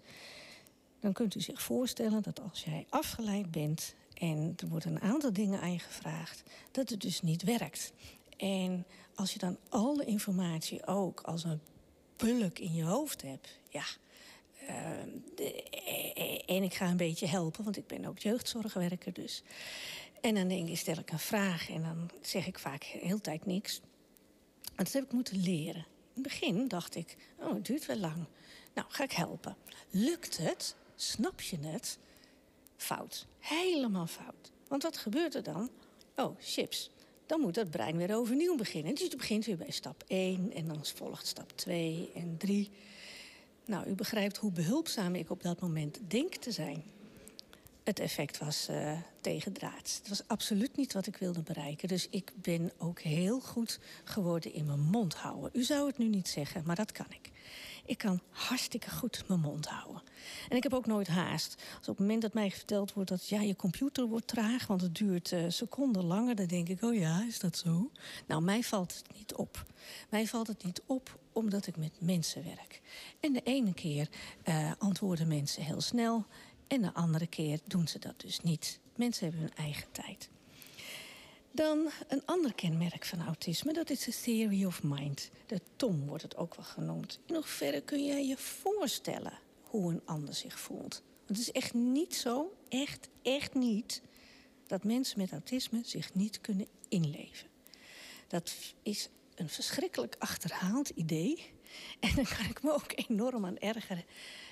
[1.00, 5.32] dan kunt u zich voorstellen dat als jij afgeleid bent en er wordt een aantal
[5.32, 7.92] dingen aan je gevraagd, dat het dus niet werkt.
[8.36, 11.60] En als je dan alle informatie ook als een
[12.16, 13.84] bulk in je hoofd hebt, ja.
[14.62, 14.90] Uh,
[15.34, 15.62] de,
[16.46, 19.42] en ik ga een beetje helpen, want ik ben ook jeugdzorgwerker dus.
[20.20, 23.46] En dan denk ik, stel ik een vraag en dan zeg ik vaak heel tijd
[23.46, 23.80] niks.
[24.74, 25.86] En dat heb ik moeten leren.
[26.14, 28.24] In het begin dacht ik, oh, het duurt wel lang.
[28.74, 29.56] Nou, ga ik helpen.
[29.90, 30.76] Lukt het?
[30.96, 31.98] Snap je het?
[32.76, 33.26] Fout.
[33.38, 34.52] Helemaal fout.
[34.68, 35.70] Want wat gebeurt er dan?
[36.16, 36.90] Oh, chips.
[37.26, 38.94] Dan moet het brein weer overnieuw beginnen.
[38.94, 42.70] Dus je begint weer bij stap 1 en dan volgt stap 2 en 3.
[43.64, 46.84] Nou, u begrijpt hoe behulpzaam ik op dat moment denk te zijn
[47.86, 49.96] het effect was uh, tegendraads.
[49.96, 51.88] Het was absoluut niet wat ik wilde bereiken.
[51.88, 55.50] Dus ik ben ook heel goed geworden in mijn mond houden.
[55.52, 57.30] U zou het nu niet zeggen, maar dat kan ik.
[57.86, 60.02] Ik kan hartstikke goed mijn mond houden.
[60.48, 61.54] En ik heb ook nooit haast.
[61.78, 64.80] Als op het moment dat mij verteld wordt dat ja, je computer wordt traag, want
[64.80, 67.90] het duurt uh, seconden langer, dan denk ik, oh ja, is dat zo?
[68.26, 69.66] Nou, mij valt het niet op.
[70.08, 72.80] Mij valt het niet op omdat ik met mensen werk.
[73.20, 74.08] En de ene keer
[74.44, 76.26] uh, antwoorden mensen heel snel
[76.66, 78.80] En de andere keer doen ze dat dus niet.
[78.96, 80.28] Mensen hebben hun eigen tijd.
[81.56, 85.30] Dan een ander kenmerk van autisme, dat is de theory of mind.
[85.46, 87.18] De TOM wordt het ook wel genoemd.
[87.26, 91.02] In hoeverre kun jij je voorstellen hoe een ander zich voelt?
[91.26, 94.02] Het is echt niet zo, echt, echt niet,
[94.66, 97.48] dat mensen met autisme zich niet kunnen inleven.
[98.28, 101.52] Dat is een verschrikkelijk achterhaald idee.
[102.00, 104.04] En daar kan ik me ook enorm aan ergeren.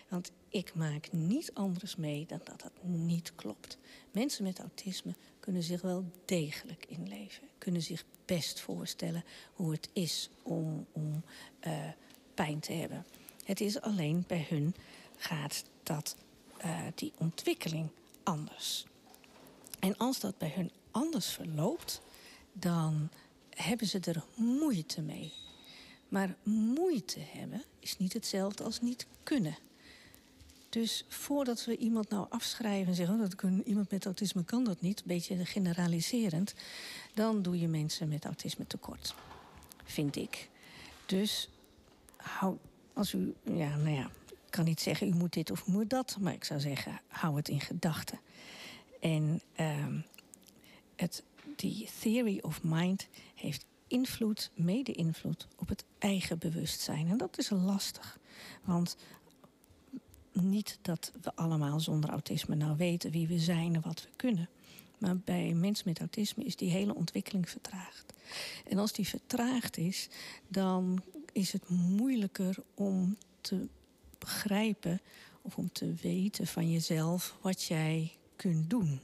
[0.09, 3.79] Want ik maak niet anders mee dan dat dat niet klopt.
[4.11, 7.49] Mensen met autisme kunnen zich wel degelijk inleven.
[7.59, 11.23] Kunnen zich best voorstellen hoe het is om, om
[11.67, 11.73] uh,
[12.35, 13.07] pijn te hebben.
[13.45, 14.75] Het is alleen bij hun
[15.17, 16.17] gaat dat,
[16.65, 17.89] uh, die ontwikkeling
[18.23, 18.85] anders.
[19.79, 22.01] En als dat bij hun anders verloopt,
[22.53, 23.11] dan
[23.51, 25.33] hebben ze er moeite mee.
[26.15, 29.57] Maar moeite hebben is niet hetzelfde als niet kunnen.
[30.69, 33.15] Dus voordat we iemand nou afschrijven en zeggen...
[33.15, 36.55] Oh, dat iemand met autisme kan dat niet, een beetje generaliserend...
[37.15, 39.15] dan doe je mensen met autisme tekort,
[39.85, 40.51] vind ik.
[41.07, 41.49] Dus
[42.17, 42.57] hou,
[42.93, 46.17] als u, ja, nou ja, ik kan niet zeggen u moet dit of moet dat...
[46.21, 48.21] maar ik zou zeggen, hou het in gedachten.
[49.01, 49.87] En uh,
[50.97, 51.23] het,
[51.57, 57.09] die theory of mind heeft invloed, mede-invloed op het eigen bewustzijn.
[57.09, 58.19] En dat is lastig.
[58.65, 58.97] Want
[60.33, 64.49] niet dat we allemaal zonder autisme nou weten wie we zijn en wat we kunnen.
[64.99, 68.13] Maar bij mensen met autisme is die hele ontwikkeling vertraagd.
[68.69, 70.09] En als die vertraagd is,
[70.49, 73.67] dan is het moeilijker om te
[74.19, 75.01] begrijpen
[75.43, 79.01] of om te weten van jezelf wat jij kunt doen.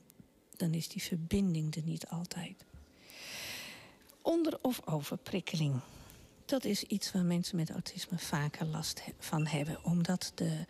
[0.57, 2.64] Dan is die verbinding er niet altijd.
[4.31, 5.81] Onder- of overprikkeling.
[6.45, 10.66] Dat is iets waar mensen met autisme vaker last van hebben, omdat de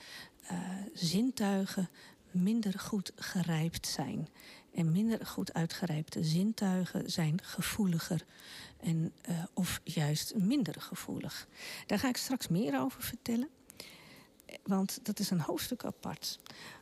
[0.53, 0.59] uh,
[0.95, 1.89] zintuigen
[2.31, 4.29] minder goed gerijpt zijn.
[4.75, 8.25] En minder goed uitgerijpte zintuigen zijn gevoeliger
[8.81, 11.49] en, uh, of juist minder gevoelig.
[11.87, 13.49] Daar ga ik straks meer over vertellen,
[14.63, 16.39] want dat is een hoofdstuk apart.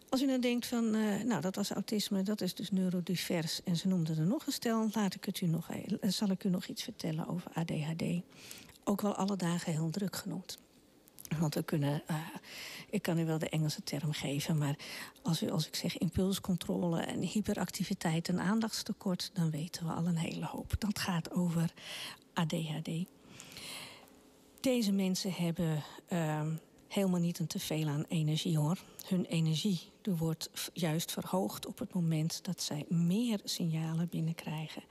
[0.09, 3.77] Als u dan denkt van, uh, nou dat was autisme, dat is dus neurodivers en
[3.77, 5.69] ze noemden er nog een stel, laat ik het u nog,
[6.01, 8.05] zal ik u nog iets vertellen over ADHD.
[8.85, 10.59] Ook wel alle dagen heel druk genoemd.
[11.39, 12.17] Want we kunnen, uh,
[12.91, 14.77] ik kan u wel de Engelse term geven, maar
[15.23, 20.17] als, u, als ik zeg impulscontrole en hyperactiviteit en aandachtstekort, dan weten we al een
[20.17, 20.75] hele hoop.
[20.79, 21.73] Dat gaat over
[22.33, 22.91] ADHD.
[24.61, 25.83] Deze mensen hebben
[26.13, 26.47] uh,
[26.89, 28.79] helemaal niet een teveel aan energie hoor.
[29.07, 29.81] Hun energie
[30.17, 34.83] wordt juist verhoogd op het moment dat zij meer signalen binnenkrijgen.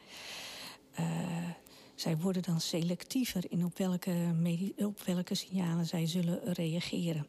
[0.99, 1.49] Uh,
[1.95, 4.34] zij worden dan selectiever in op welke,
[4.78, 7.28] op welke signalen zij zullen reageren.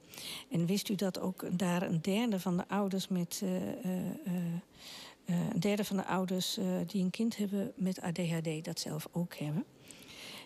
[0.50, 3.40] En wist u dat ook daar een derde van de ouders met.
[3.44, 3.52] Uh,
[3.86, 4.06] uh,
[5.26, 9.64] een derde van de ouders die een kind hebben met ADHD dat zelf ook hebben.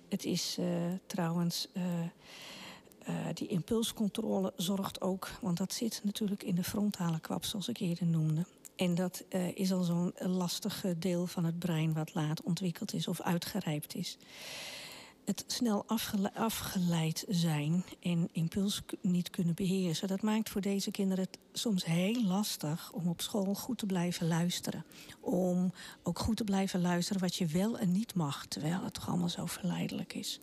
[0.09, 0.59] Het is
[1.07, 1.68] trouwens.
[3.34, 8.07] Die impulscontrole zorgt ook, want dat zit natuurlijk in de frontale kwap, zoals ik eerder
[8.07, 8.44] noemde.
[8.76, 13.09] En dat uh, is al zo'n lastig deel van het brein wat laat ontwikkeld is
[13.09, 14.18] of uitgerijpt is.
[15.24, 21.24] Het snel afgele afgeleid zijn en impuls niet kunnen beheersen, dat maakt voor deze kinderen
[21.24, 24.84] het soms heel lastig om op school goed te blijven luisteren.
[25.20, 29.08] Om ook goed te blijven luisteren wat je wel en niet mag, terwijl het toch
[29.08, 30.40] allemaal zo verleidelijk is.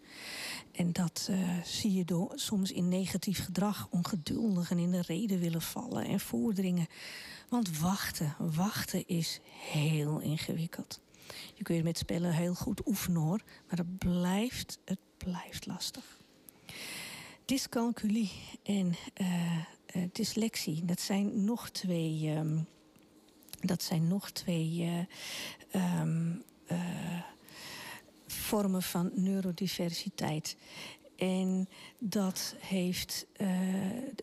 [0.71, 5.61] En dat uh, zie je soms in negatief gedrag, ongeduldig en in de reden willen
[5.61, 6.87] vallen en voordringen.
[7.49, 9.39] Want wachten, wachten is
[9.71, 10.99] heel ingewikkeld.
[11.53, 16.17] Je kunt met spellen heel goed oefenen hoor, maar het blijft, het blijft lastig.
[17.45, 18.31] Dyscalculie
[18.63, 19.63] en uh,
[20.11, 22.67] dyslexie, dat zijn nog twee, um,
[23.59, 25.05] dat zijn nog twee
[25.71, 26.43] uh, um,
[28.27, 30.55] vormen van neurodiversiteit.
[31.15, 31.69] En
[31.99, 33.25] dat heeft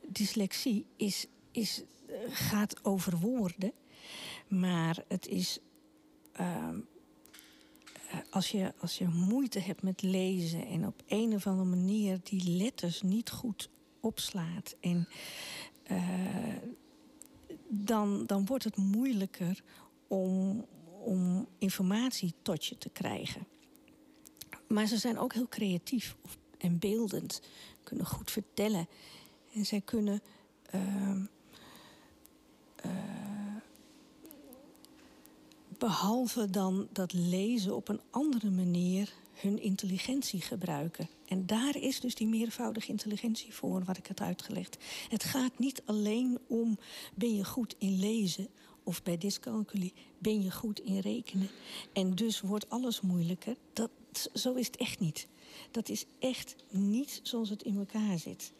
[0.09, 1.83] dyslexie is, is
[2.29, 3.73] gaat over woorden.
[4.49, 5.59] Maar het is.
[6.41, 6.69] Uh,
[8.31, 12.51] als, je, als je moeite hebt met lezen en op een of andere manier die
[12.51, 14.77] letters niet goed opslaat.
[14.81, 15.09] En
[15.91, 16.57] uh,
[17.69, 19.63] dan, dan wordt het moeilijker
[20.09, 20.65] om,
[21.05, 23.47] om informatie tot je te krijgen.
[24.69, 26.17] Maar ze zijn ook heel creatief
[26.59, 27.41] en beeldend.
[27.83, 28.89] Kunnen goed vertellen.
[29.53, 30.23] En zij kunnen.
[30.75, 31.17] Uh,
[32.85, 33.36] uh,
[35.79, 41.09] behalve dan dat lezen op een andere manier hun intelligentie gebruiken.
[41.27, 44.77] En daar is dus die meervoudige intelligentie voor, wat ik had uitgelegd.
[45.09, 46.79] Het gaat niet alleen om
[47.15, 48.49] ben je goed in lezen
[48.83, 51.51] of bij dyscalculie ben je goed in rekenen.
[51.93, 53.57] En dus wordt alles moeilijker.
[53.73, 53.91] Dat,
[54.35, 55.29] zo is het echt niet.
[55.71, 58.53] Dat is echt niet zoals het in elkaar zit.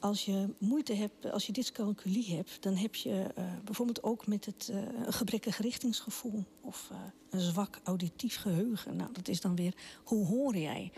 [0.00, 4.44] Als je moeite hebt, als je dyscalculie hebt, dan heb je uh, bijvoorbeeld ook met
[4.44, 4.76] het uh,
[5.06, 6.98] een gebrekkig richtingsgevoel of uh,
[7.30, 8.96] een zwak auditief geheugen.
[8.96, 9.74] Nou, dat is dan weer
[10.04, 10.92] hoe hoor jij?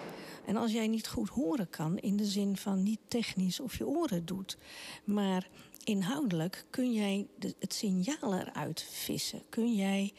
[0.46, 3.86] En als jij niet goed horen kan, in de zin van niet technisch of je
[3.86, 4.58] oren doet,
[5.04, 5.48] maar
[5.84, 9.42] inhoudelijk kun jij de, het signaal eruit vissen.
[9.48, 10.12] Kun jij,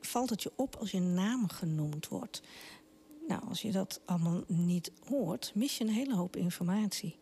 [0.00, 2.42] valt het je op als je naam genoemd wordt?
[3.32, 7.18] Nou, als je dat allemaal niet hoort, mis je een hele hoop informatie.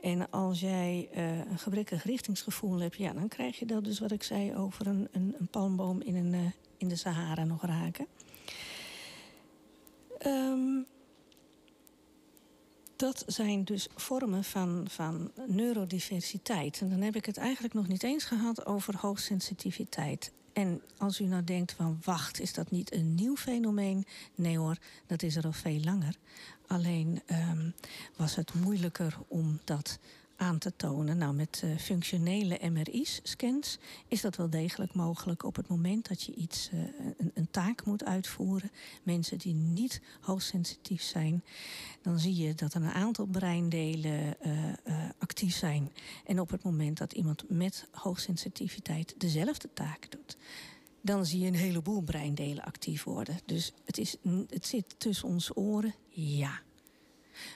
[0.00, 4.10] En als jij uh, een gebrekkig richtingsgevoel hebt, ja, dan krijg je dat dus wat
[4.10, 8.06] ik zei over een, een, een palmboom in, een, uh, in de Sahara nog raken.
[10.26, 10.86] Um,
[12.96, 16.80] dat zijn dus vormen van, van neurodiversiteit.
[16.80, 20.32] En dan heb ik het eigenlijk nog niet eens gehad over hoogsensitiviteit.
[20.52, 24.06] En als u nou denkt van wacht, is dat niet een nieuw fenomeen?
[24.34, 24.76] Nee hoor,
[25.06, 26.14] dat is er al veel langer.
[26.66, 27.74] Alleen um,
[28.16, 29.98] was het moeilijker om dat
[30.38, 31.18] aan te tonen.
[31.18, 33.78] Nou, met uh, functionele MRI-scans
[34.08, 36.80] is dat wel degelijk mogelijk op het moment dat je iets, uh,
[37.18, 38.70] een, een, taak moet uitvoeren.
[39.02, 41.44] Mensen die niet hoogsensitief zijn,
[42.02, 45.92] dan zie je dat er een aantal breindelen uh, actief zijn.
[46.26, 50.36] En op het moment dat iemand met hoogsensitiviteit dezelfde taak doet.
[51.00, 53.38] Dan zie je een heleboel breindelen actief worden.
[53.44, 54.16] Dus het, is,
[54.48, 56.60] het zit tussen onze oren, ja.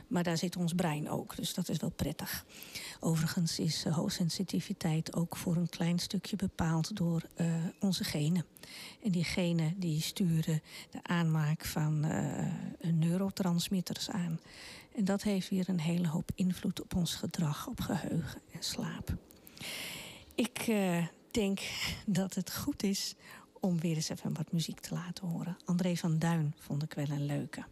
[0.06, 2.44] Maar daar zit ons brein ook, dus dat is wel prettig.
[3.00, 8.44] Overigens is uh, hoogsensitiviteit ook voor een klein stukje bepaald door uh, onze genen.
[9.02, 12.52] En die genen die sturen de aanmaak van uh,
[12.92, 14.40] neurotransmitters aan.
[14.94, 19.16] En dat heeft weer een hele hoop invloed op ons gedrag, op geheugen en slaap.
[20.34, 20.70] Ik
[21.30, 21.60] denk
[22.06, 23.14] dat het goed is
[23.60, 25.56] om weer eens even wat muziek te laten horen.
[25.64, 27.64] André van Duin vond ik wel een leuke.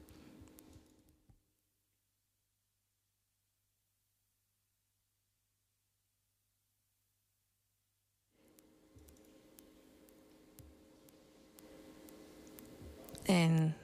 [13.31, 13.77] En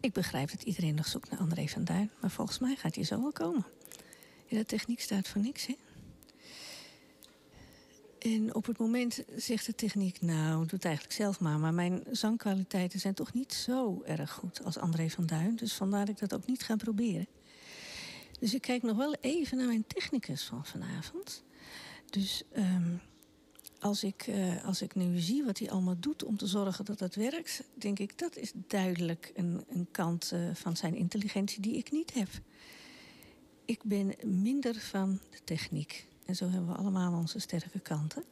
[0.00, 2.10] ik begrijp dat iedereen nog zoekt naar André van Duin.
[2.20, 3.66] Maar volgens mij gaat hij zo wel komen.
[4.46, 5.74] Ja, de techniek staat voor niks, hè?
[8.18, 11.58] En op het moment zegt de techniek, nou, doe het eigenlijk zelf maar.
[11.58, 15.56] Maar mijn zangkwaliteiten zijn toch niet zo erg goed als André van Duin.
[15.56, 17.26] Dus vandaar dat ik dat ook niet ga proberen.
[18.40, 21.44] Dus ik kijk nog wel even naar mijn technicus van vanavond.
[22.10, 23.00] Dus um,
[23.84, 26.98] als ik, uh, als ik nu zie wat hij allemaal doet om te zorgen dat
[26.98, 31.76] dat werkt, denk ik dat is duidelijk een, een kant uh, van zijn intelligentie die
[31.76, 32.28] ik niet heb.
[33.64, 36.06] Ik ben minder van de techniek.
[36.26, 38.24] En zo hebben we allemaal onze sterke kanten.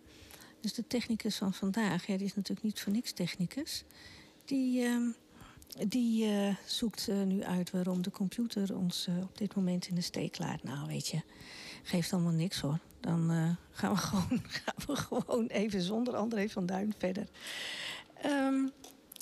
[0.60, 3.84] Dus de technicus van vandaag, ja, die is natuurlijk niet voor niks technicus.
[4.44, 5.08] Die, uh,
[5.88, 10.38] die uh, zoekt nu uit waarom de computer ons op dit moment in de steek
[10.38, 10.62] laat.
[10.62, 11.22] Nou, weet je,
[11.82, 12.78] geeft allemaal niks hoor.
[13.02, 17.26] Dan uh, gaan, we gewoon, gaan we gewoon even zonder André van Duin verder.
[18.26, 18.70] Um,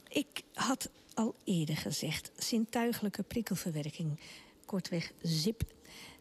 [0.08, 4.20] ik had al eerder gezegd, zintuigelijke prikkelverwerking,
[4.66, 5.62] kortweg ZIP.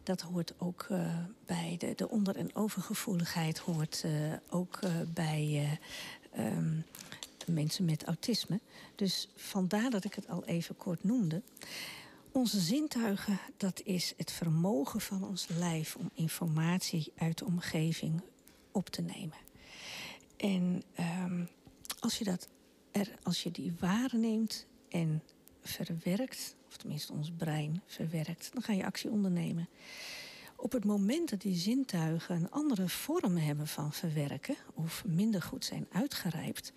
[0.04, 4.80] Dat hoort ook uh, bij de, de onder- en overgevoeligheid, hoort uh, ook
[5.14, 5.80] bij
[6.38, 6.86] um,
[7.46, 8.60] mensen met autisme.
[8.96, 11.42] Dus vandaar dat ik het al even kort noemde.
[12.40, 18.22] Onze zintuigen, dat is het vermogen van ons lijf om informatie uit de omgeving
[18.72, 19.38] op te nemen.
[20.38, 20.84] En
[21.24, 21.50] um,
[22.00, 22.48] als je dat
[22.92, 25.24] er, als je die waarneemt en
[25.62, 29.70] verwerkt, of tenminste ons brein verwerkt, dan ga je actie ondernemen.
[30.56, 35.66] Op het moment dat die zintuigen een andere vorm hebben van verwerken of minder goed
[35.66, 36.74] zijn uitgerijpt,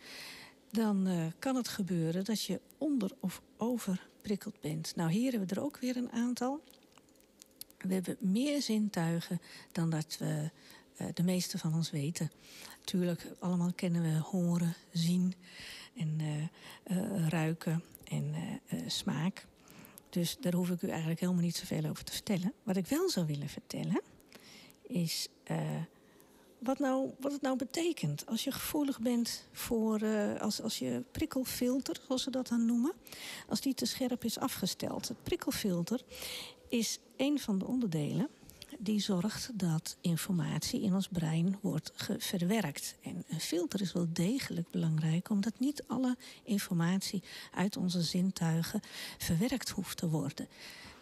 [0.70, 4.96] dan uh, kan het gebeuren dat je onder of over prikkeld bent.
[4.96, 6.60] Nou, hier hebben we er ook weer een aantal.
[7.78, 9.40] We hebben meer zintuigen
[9.72, 10.50] dan dat we
[11.00, 12.30] uh, de meeste van ons weten.
[12.84, 15.34] Tuurlijk, allemaal kennen we horen, zien
[15.96, 18.34] en uh, ruiken en
[18.86, 19.46] smaak.
[20.10, 22.52] Dus daar hoef ik u eigenlijk helemaal niet zoveel over te vertellen.
[22.62, 24.02] Wat ik wel zou willen vertellen
[24.82, 25.28] is
[26.62, 28.26] wat, nou, wat het nou betekent.
[28.26, 32.92] Als je gevoelig bent voor, uh, als, als je prikkelfilter, zoals ze dat dan noemen,
[33.48, 35.08] als die te scherp is afgesteld.
[35.08, 36.00] Het prikkelfilter
[36.68, 38.28] is een van de onderdelen
[38.78, 42.96] die zorgt dat informatie in ons brein wordt verwerkt.
[43.02, 47.22] En een filter is wel degelijk belangrijk, omdat niet alle informatie
[47.54, 48.80] uit onze zintuigen
[49.18, 50.48] verwerkt hoeft te worden.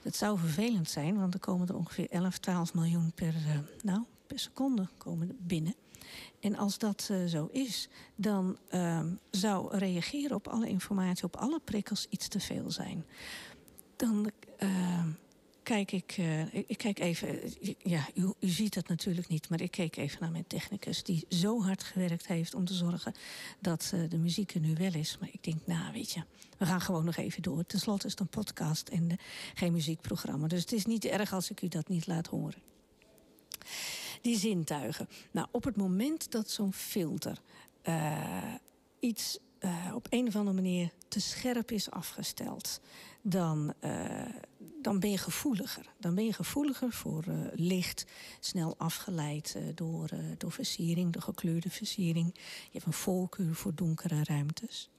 [0.02, 4.02] Dat zou vervelend zijn, want er komen er ongeveer 11, 12 miljoen per, eh, nou,
[4.30, 5.74] per seconde komen binnen.
[6.40, 11.60] En als dat eh, zo is, dan ehm, zou reageren op alle informatie, op alle
[11.64, 13.04] prikkels iets te veel zijn.
[13.96, 15.08] Dan ehm,
[15.62, 19.48] kijk ik, eh, ik, ik kijk even, eh, ja, u, u ziet het natuurlijk niet,
[19.48, 23.14] maar ik keek even naar mijn technicus die zo hard gewerkt heeft om te zorgen
[23.58, 25.16] dat de muziek er nu wel is.
[25.20, 26.22] Maar ik denk, nou weet je,
[26.58, 27.66] we gaan gewoon nog even door.
[27.66, 29.18] Ten slotte is het een podcast en
[29.54, 30.46] geen muziekprogramma.
[30.46, 32.62] Dus het is niet erg als ik u dat niet laat horen.
[34.20, 35.08] Die zintuigen.
[35.30, 37.38] Nou, op het moment dat zo'n filter
[37.82, 38.54] eh,
[39.00, 42.80] iets eh, op een of andere manier te scherp is afgesteld,
[43.22, 44.26] dan, eh,
[44.82, 45.86] dan ben je gevoeliger.
[45.98, 48.04] Dan ben je gevoeliger voor licht,
[48.40, 50.08] snel afgeleid door,
[50.38, 52.30] door versiering, de gekleurde versiering.
[52.34, 54.90] Je hebt een voorkeur voor donkere ruimtes.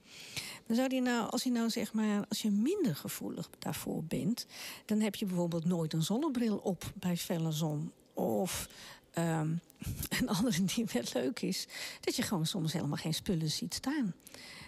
[0.66, 4.46] Dan zou die nou, als je nou zeg maar, als je minder gevoelig daarvoor bent,
[4.84, 7.92] dan heb je bijvoorbeeld nooit een zonnebril op bij felle zon.
[8.14, 8.68] Of
[9.12, 9.54] ehm,
[10.20, 11.66] een andere die wel leuk is,
[12.00, 14.14] dat je gewoon soms helemaal geen spullen ziet staan.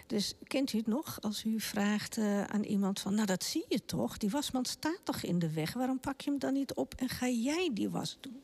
[0.07, 3.65] Dus kent u het nog als u vraagt eh, aan iemand van, nou dat zie
[3.69, 6.73] je toch, die wasmand staat toch in de weg, waarom pak je hem dan niet
[6.73, 8.43] op en ga jij die was doen?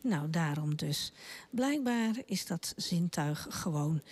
[0.00, 1.12] Nou, daarom dus.
[1.50, 4.02] Blijkbaar is dat zintuig gewoon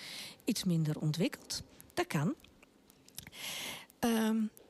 [0.44, 1.62] iets minder ontwikkeld.
[1.94, 2.34] Dat kan.
[3.98, 4.60] P-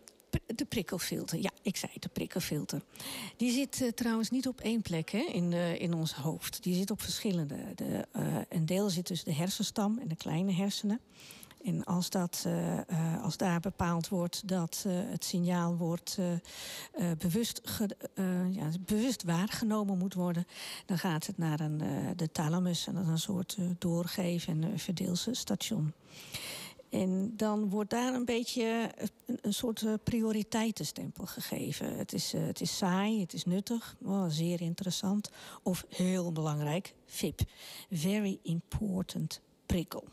[0.46, 1.38] de prikkelfilter.
[1.38, 2.82] Ja, ik zei de prikkelfilter.
[3.36, 6.62] Die zit eh, trouwens niet op één plek hè, in, eh, in ons hoofd.
[6.62, 7.56] Die zit op verschillende.
[7.74, 11.00] De, eh, een deel zit tussen de hersenstam en de kleine hersenen.
[11.64, 12.46] En als, dat,
[13.22, 16.18] als daar bepaald wordt dat het signaal wordt,
[17.18, 17.60] bewust,
[18.50, 20.46] ja, bewust waargenomen moet worden,
[20.86, 21.82] dan gaat het naar een,
[22.16, 25.92] de thalamus en dat is een soort doorgeven- en verdeelstation.
[26.92, 28.90] En dan wordt daar een beetje
[29.26, 31.96] een, een soort eh, prioriteitenstempel gegeven.
[31.96, 33.96] Het is, eh, het is saai, het is nuttig,
[34.28, 35.30] zeer interessant.
[35.62, 37.40] Of heel belangrijk, VIP.
[37.90, 40.04] Very important prikkel.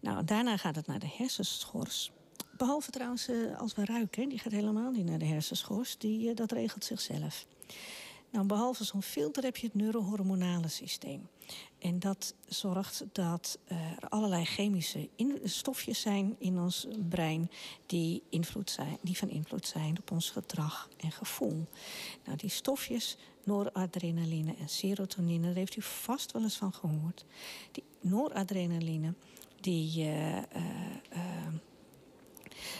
[0.00, 2.10] Nou, daarna gaat het naar de hersenschors.
[2.56, 5.98] Behalve trouwens eh, als we ruiken, die gaat helemaal niet naar de hersenschors.
[5.98, 7.46] Die, eh, dat regelt zichzelf.
[8.30, 11.28] Nou, behalve zo'n filter heb je het neurohormonale systeem.
[11.78, 15.08] En dat zorgt dat eh, er allerlei chemische
[15.44, 17.50] stofjes zijn in ons brein
[17.86, 21.66] die, invloed zijn, die van invloed zijn op ons gedrag en gevoel.
[22.24, 27.24] Nou, die stofjes, noradrenaline en serotonine, daar heeft u vast wel eens van gehoord.
[27.72, 29.14] Die noradrenaline,
[29.60, 30.38] die eh,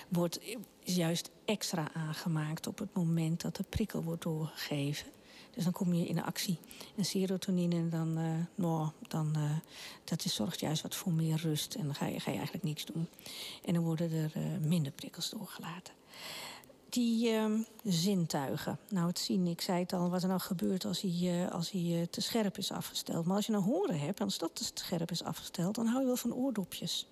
[0.09, 0.41] wordt
[0.87, 5.07] is juist extra aangemaakt op het moment dat de prikkel wordt doorgegeven.
[5.57, 6.59] Dus dan kom je in actie.
[6.97, 9.57] En serotonine, dan, eh, nou, dan, eh,
[10.05, 11.75] dat is, zorgt juist wat voor meer rust.
[11.75, 13.09] En dan ga je, ga je eigenlijk niks doen.
[13.65, 15.95] En dan worden er eh, minder prikkels doorgelaten.
[16.97, 18.79] Die ehm, zintuigen.
[18.89, 21.71] Nou, het zien, ik zei het al, wat er nou gebeurt als hij, eh, als
[21.71, 23.27] hij eh, te scherp is afgesteld.
[23.27, 26.07] Maar als je nou horen hebt, als dat te scherp is afgesteld, dan hou je
[26.07, 27.07] wel van oordopjes.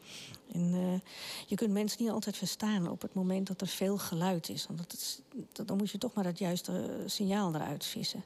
[0.52, 1.10] En eh,
[1.46, 4.66] je kunt mensen niet altijd verstaan op het moment dat er veel geluid is.
[4.66, 5.22] Want
[5.66, 8.24] dan moet je toch maar het juiste signaal eruit vissen.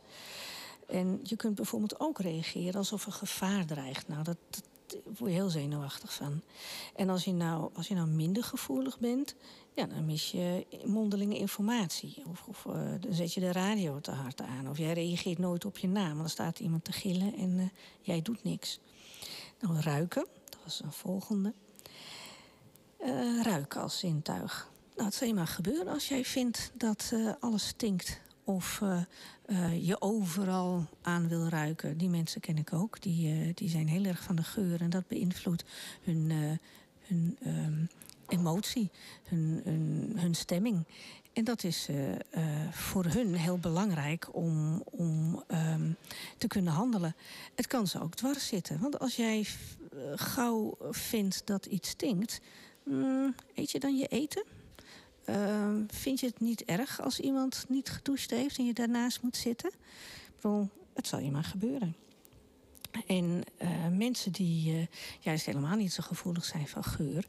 [0.87, 4.09] En je kunt bijvoorbeeld ook reageren alsof er gevaar dreigt.
[4.09, 6.43] Nou, dat, dat daar word je heel zenuwachtig van.
[6.97, 9.35] En als je nou, als je nou minder gevoelig bent,
[9.79, 12.23] ja, dan mis je mondelinge informatie.
[12.47, 14.69] Of, eh, dan zet je de radio te hard aan.
[14.69, 16.19] Of jij reageert nooit op je naam.
[16.19, 17.65] Dan staat iemand te gillen en eh,
[18.01, 18.81] jij doet niks.
[19.61, 21.53] Nou, ruiken, dat was een volgende.
[22.97, 24.71] Eh, ruiken als zintuig.
[24.95, 28.21] Nou, het zal je maar gebeuren als jij vindt dat alles stinkt.
[28.45, 28.83] Of
[29.81, 31.99] je overal aan wil ruiken.
[31.99, 33.03] Die mensen ken ik ook.
[33.03, 34.81] Die, die zijn heel erg van de geur.
[34.81, 35.65] En dat beïnvloedt
[36.03, 36.33] hun,
[37.01, 37.85] hun ehm,
[38.29, 38.91] emotie,
[39.25, 39.63] hun,
[40.17, 40.85] hun, stemming.
[41.33, 45.91] En dat is eh, eh, voor hun heel belangrijk om, om ehm,
[46.39, 47.17] te kunnen handelen.
[47.55, 48.81] Het kan ze ook dwars zitten.
[48.81, 49.47] Want als jij
[49.93, 52.41] eh, gauw vindt dat iets stinkt,
[52.83, 54.45] mm, eet je dan je eten?
[55.25, 59.37] Ehm, vind je het niet erg als iemand niet gedoucht heeft en je daarnaast moet
[59.37, 59.71] zitten?
[60.27, 61.97] Ik bedoel, het zal je maar gebeuren.
[63.07, 64.87] En eh, mensen die eh,
[65.21, 67.25] juist helemaal niet zo gevoelig zijn van geur,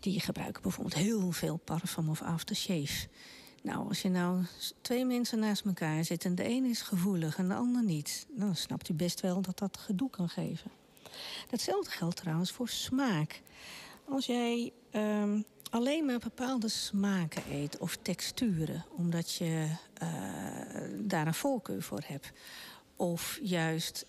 [0.00, 3.08] die gebruiken bijvoorbeeld heel veel parfum of aftershave.
[3.62, 4.44] Nou, als je nou
[4.80, 8.56] twee mensen naast elkaar zit en de een is gevoelig en de ander niet, dan
[8.56, 10.70] snapt u best wel dat dat gedoe kan geven.
[11.50, 13.42] Datzelfde geldt trouwens voor smaak.
[14.08, 15.40] Als jij ehm,
[15.70, 20.08] alleen maar bepaalde smaken eet of texturen, omdat je eh,
[20.98, 22.32] daar een voorkeur voor hebt.
[22.96, 24.06] of juist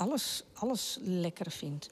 [0.00, 1.90] alles, alles lekker vindt,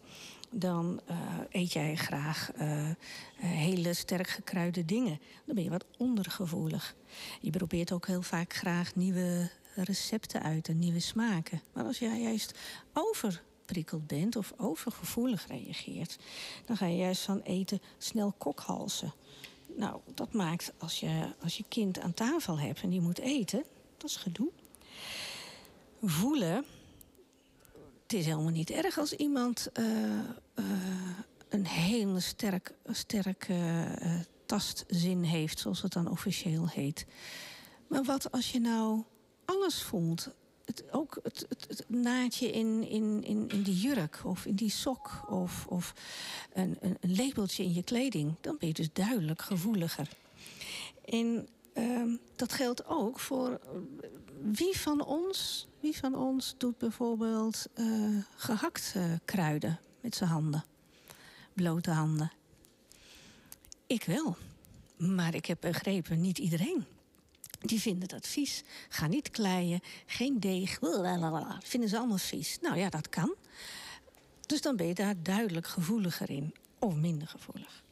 [0.51, 1.17] dan eh,
[1.51, 2.91] eet jij graag eh,
[3.37, 5.21] hele sterk gekruide dingen.
[5.45, 6.95] Dan ben je wat ondergevoelig.
[7.41, 11.63] Je probeert ook heel vaak graag nieuwe recepten uit en nieuwe smaken.
[11.73, 12.59] Maar als jij juist
[12.93, 16.19] overprikkeld bent of overgevoelig reageert,
[16.65, 19.13] dan ga je juist van eten snel kokhalzen.
[19.77, 23.65] Nou, dat maakt als je, als je kind aan tafel hebt en die moet eten,
[23.97, 24.49] dat is gedoe.
[26.03, 26.65] Voelen,
[28.09, 30.19] het is helemaal niet erg als iemand eh,
[30.55, 30.65] eh,
[31.49, 33.55] een hele sterk, sterke
[33.99, 34.15] eh,
[34.47, 37.07] tastzin heeft, zoals het dan officieel heet.
[37.87, 39.03] Maar wat als je nou
[39.45, 40.31] alles voelt?
[40.65, 45.25] Het, ook het, het, naadje in, in, in, in die jurk of in die sok
[45.31, 45.95] of, of
[46.53, 48.35] een, een, labeltje in je kleding.
[48.41, 50.09] Dan ben je dus duidelijk gevoeliger.
[51.79, 53.61] Ehm, dat geldt ook voor
[54.43, 57.87] wie van ons, wie van ons doet bijvoorbeeld eh,
[58.37, 60.65] gehakt eh, kruiden met zijn handen.
[61.53, 62.33] Blote handen.
[63.87, 64.37] Ik wel.
[64.97, 66.87] Maar ik heb begrepen, niet iedereen.
[67.61, 68.63] Die vinden dat vies.
[68.89, 70.79] Ga niet kleien, geen deeg.
[70.79, 71.61] Blablabla.
[71.63, 72.59] Vinden ze allemaal vies.
[72.61, 73.35] Nou ja, dat kan.
[74.47, 76.55] Dus dan ben je daar duidelijk gevoeliger in.
[76.79, 77.83] Of minder gevoelig.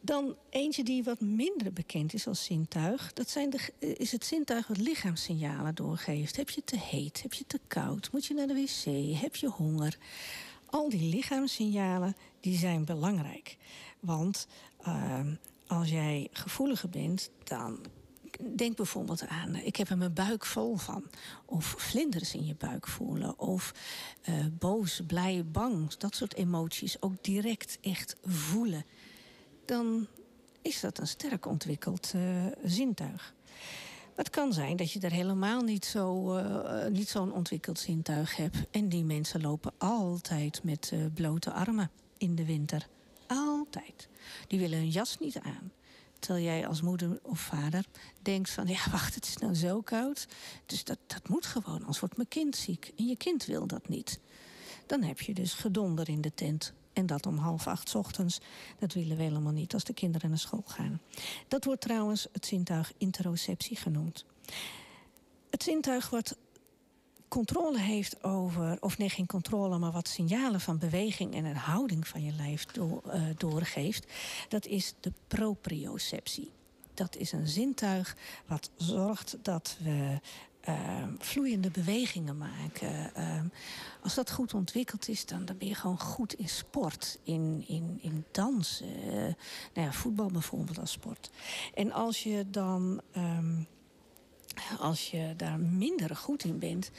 [0.00, 3.12] Dan eentje die wat minder bekend is als zintuig.
[3.12, 6.36] Dat zijn de, is het zintuig wat lichaamssignalen doorgeeft.
[6.36, 7.22] Heb je te heet?
[7.22, 8.12] Heb je te koud?
[8.12, 9.16] Moet je naar de wc?
[9.20, 9.98] Heb je honger?
[10.66, 13.56] Al die lichaamssignalen die zijn belangrijk.
[14.00, 14.46] Want
[14.86, 15.20] uh,
[15.66, 17.78] als jij gevoeliger bent, dan
[18.56, 21.04] denk bijvoorbeeld aan, ik heb er mijn buik vol van.
[21.44, 23.38] Of vlinders in je buik voelen.
[23.38, 23.74] Of
[24.28, 25.94] uh, boos, blij, bang.
[25.94, 28.84] Dat soort emoties ook direct echt voelen.
[29.70, 30.06] Dan
[30.62, 33.34] is dat een sterk ontwikkeld uh, zintuig.
[34.14, 38.56] Het kan zijn dat je er helemaal niet zo'n uh, niet zo'n ontwikkeld zintuig hebt.
[38.70, 42.86] En die mensen lopen altijd met blote armen in de winter.
[43.26, 44.08] Altijd.
[44.46, 45.72] Die willen hun jas niet aan.
[46.18, 47.84] Terwijl jij als moeder of vader
[48.22, 48.66] denkt van...
[48.66, 50.26] ja, wacht, het is nou zo koud.
[50.66, 52.92] Dus dat, dat moet gewoon, anders wordt mijn kind ziek.
[52.96, 54.20] En je kind wil dat niet.
[54.86, 56.72] Dan heb je dus gedonder in de tent.
[56.92, 58.40] En dat om half acht ochtends.
[58.78, 61.00] Dat willen we helemaal niet als de kinderen naar school gaan.
[61.48, 64.24] Dat wordt trouwens het zintuig interoceptie genoemd.
[65.50, 66.36] Het zintuig wat
[67.28, 72.08] controle heeft over, of nee, geen controle, maar wat signalen van beweging en een houding
[72.08, 74.06] van je lijf door, uh, doorgeeft,
[74.48, 76.50] dat is de proprioceptie.
[76.94, 78.16] Dat is een zintuig
[78.46, 80.20] wat zorgt dat we
[80.68, 80.74] uh,
[81.18, 83.10] vloeiende bewegingen maken.
[83.18, 83.40] Uh,
[84.02, 88.24] als dat goed ontwikkeld is, dan, ben je gewoon goed in sport, in, in, in
[88.30, 88.82] dans.
[89.74, 91.30] nou ja, voetbal bijvoorbeeld als sport.
[91.74, 93.00] En als je dan.
[93.16, 93.66] Um,
[94.78, 96.90] als je daar minder goed in bent,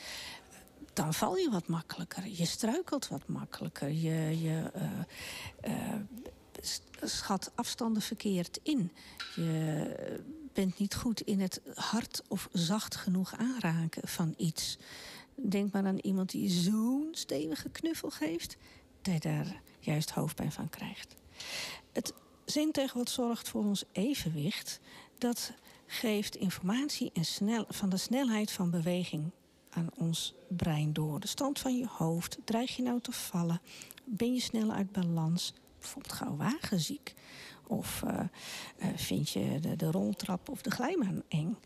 [0.94, 2.28] dan val je wat makkelijker.
[2.28, 3.90] Je struikelt wat makkelijker.
[3.90, 5.96] Je, je uh, uh,
[7.02, 8.92] schat afstanden verkeerd in.
[9.36, 10.24] Je
[10.54, 14.78] bent niet goed in het hard of zacht genoeg aanraken van iets.
[15.36, 18.58] Denk maar aan iemand die zo'n stevige knuffel geeft,
[19.02, 21.16] dat je daar juist hoofdpijn van krijgt.
[21.92, 22.14] Het
[22.46, 24.80] zintuig wat zorgt voor ons evenwicht,
[25.18, 25.52] dat
[25.86, 29.32] geeft informatie en snel, van de snelheid van beweging
[29.70, 31.20] aan ons brein door.
[31.20, 33.62] De stand van je hoofd, dreig je nou te vallen?
[34.04, 35.54] Ben je snel uit balans?
[35.80, 37.14] Bijvoorbeeld gauw wagenziek.
[37.72, 38.20] Of uh,
[38.78, 41.58] uh, vind je de, roltrap of de glijbaan eng?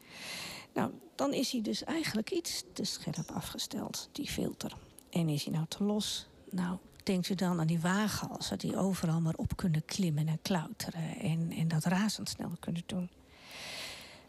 [0.74, 4.78] Nou, dan is hij dus eigenlijk iets te scherp afgesteld, die filter.
[5.10, 6.28] En is hij nou te los?
[6.50, 11.20] Nou, denkt u dan aan die waaghalzen die overal maar op kunnen klimmen en klauteren
[11.20, 13.10] en, en dat razendsnel kunnen doen.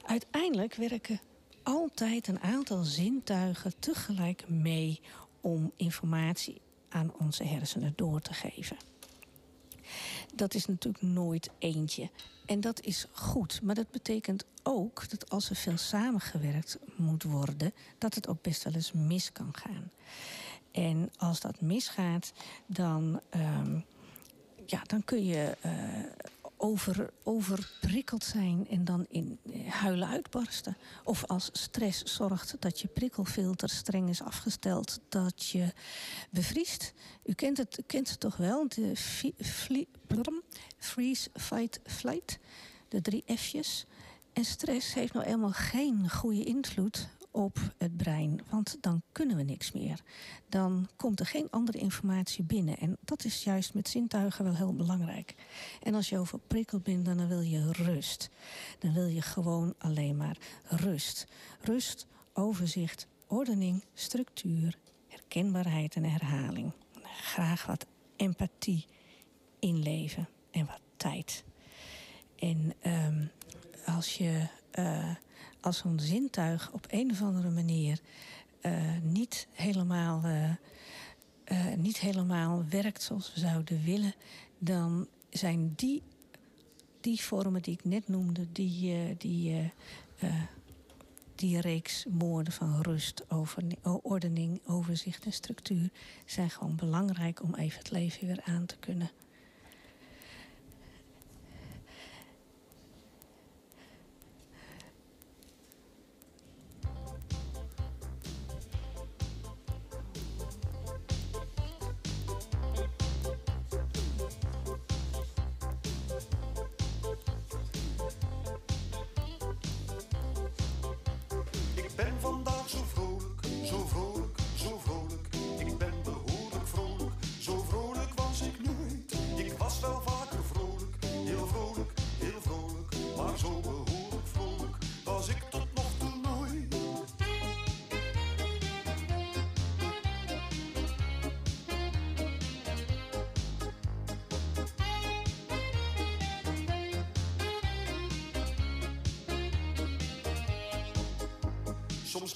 [0.03, 1.20] Uiteindelijk werken
[1.62, 5.01] altijd een aantal zintuigen tegelijk mee
[5.41, 8.77] om informatie aan onze hersenen door te geven.
[10.37, 12.11] Dat is natuurlijk nooit eentje.
[12.47, 13.62] En dat is goed.
[13.62, 18.64] Maar dat betekent ook dat als er veel samengewerkt moet worden, dat het ook best
[18.64, 19.91] wel eens mis kan gaan.
[20.70, 22.32] En als dat misgaat,
[22.66, 23.84] dan, um,
[24.66, 25.72] ja, dan kun je uh,
[26.66, 30.76] over, overprikkeld zijn en dan in eh, huilen uitbarsten.
[31.04, 35.72] Of als stress zorgt dat je prikkelfilter streng is afgesteld, dat je
[36.30, 36.92] bevriest.
[37.24, 38.96] U kent het, kent het toch wel, de
[40.76, 42.38] freeze, fight, flight,
[42.88, 43.86] de drie F'jes.
[44.32, 48.41] En stress heeft nou eenmaal geen goede invloed op het brein.
[48.51, 50.01] Want dan kunnen we niks meer.
[50.49, 52.78] Dan komt er geen andere informatie binnen.
[52.78, 55.34] En dat is juist met zintuigen wel heel belangrijk.
[55.82, 58.30] En als je overprikkeld bent, dan wil je rust.
[58.78, 61.26] Dan wil je gewoon alleen maar rust.
[61.61, 64.78] Rust, overzicht ordening, structuur,
[65.09, 66.72] herkenbaarheid en herhaling.
[67.03, 68.87] Graag wat empathie
[69.59, 71.45] inleven en wat tijd.
[72.39, 73.24] En ehm,
[73.84, 75.14] als je eh,
[75.61, 78.00] als zo'n zintuig op een of andere manier
[78.61, 80.50] eh, niet, helemaal, eh,
[81.44, 84.14] eh, niet helemaal werkt zoals we zouden willen,
[84.59, 86.02] dan zijn die,
[87.00, 89.72] die vormen die ik net noemde, die, die,
[91.34, 93.62] die reeks woorden van rust, over,
[94.02, 95.90] ordening, overzicht en structuur,
[96.24, 99.11] zijn gewoon belangrijk om even het leven weer aan te kunnen.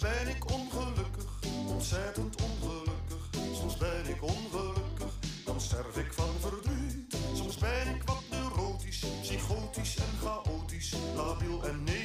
[0.01, 1.39] Ben ik ongelukkig,
[1.69, 3.31] ontzettend ongelukkig.
[3.53, 5.13] Soms ben ik ongelukkig,
[5.45, 7.17] dan sterf ik van verdriet.
[7.35, 12.00] Soms ben ik wat neurotisch, psychotisch en chaotisch, labiel en neogotisch.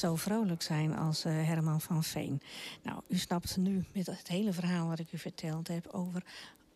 [0.00, 2.40] Zo vrolijk zijn als eh, Herman van Veen.
[2.82, 6.24] Nou, u snapt nu met het hele verhaal wat ik u verteld heb over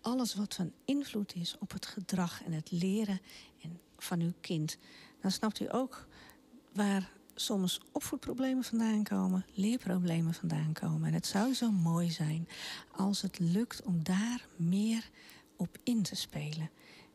[0.01, 3.21] alles wat van invloed is op het gedrag en het leren
[3.63, 4.77] en van uw kind.
[5.21, 6.07] Dan snapt u ook
[6.73, 11.09] waar soms opvoedproblemen vandaan komen, leerproblemen vandaan komen.
[11.09, 12.49] En het zou zo mooi zijn
[12.97, 15.11] als het lukt om daar meer
[15.57, 16.71] op in te spelen.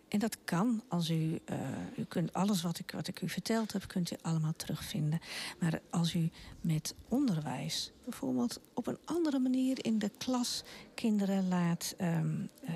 [0.09, 1.57] En dat kan als u, eh,
[1.97, 5.19] u kunt alles wat ik, wat ik u verteld heb, kunt u allemaal terugvinden.
[5.59, 6.29] Maar als u
[6.61, 12.73] met onderwijs bijvoorbeeld op een andere manier in de klas kinderen laat ehm, eh,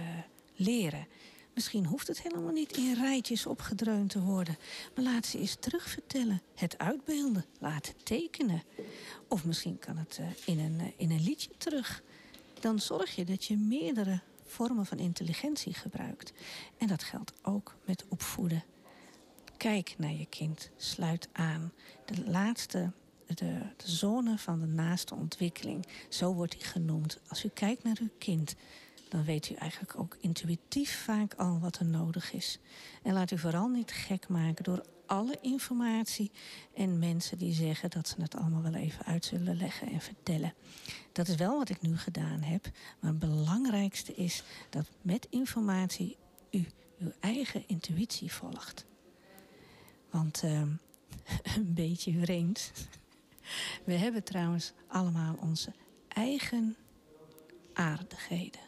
[0.56, 1.08] leren.
[1.54, 4.58] Misschien hoeft het helemaal niet in rijtjes opgedreund te worden.
[4.96, 6.42] Maar laat ze eens terugvertellen.
[6.56, 7.46] Het uitbeelden.
[7.60, 8.64] Laten tekenen.
[9.28, 12.04] Of misschien kan het eh, in, een, in een liedje terug.
[12.60, 16.34] Dan zorg je dat je meerdere vormen van intelligentie gebruikt.
[16.78, 18.64] En dat geldt ook met opvoeden.
[19.58, 20.70] Kijk naar je kind.
[20.78, 21.72] Sluit aan.
[22.06, 22.92] De laatste,
[23.26, 25.88] de, de zone van de naaste ontwikkeling.
[26.10, 27.20] Zo wordt die genoemd.
[27.28, 28.56] Als u kijkt naar uw kind,
[29.10, 32.60] dan weet u eigenlijk ook intuïtief vaak al wat er nodig is.
[33.04, 34.84] En laat u vooral niet gek maken door
[35.14, 36.32] alle informatie
[36.74, 40.54] en mensen die zeggen dat ze het allemaal wel even uit zullen leggen en vertellen.
[41.12, 46.18] Dat is wel wat ik nu gedaan heb, maar het belangrijkste is dat met informatie
[46.52, 46.66] u
[47.00, 48.86] uw eigen intuïtie volgt.
[50.10, 50.70] Want ehm,
[51.56, 52.72] een beetje vreemd.
[53.86, 55.74] We hebben trouwens allemaal onze
[56.08, 56.76] eigen
[57.74, 58.62] aardigheden.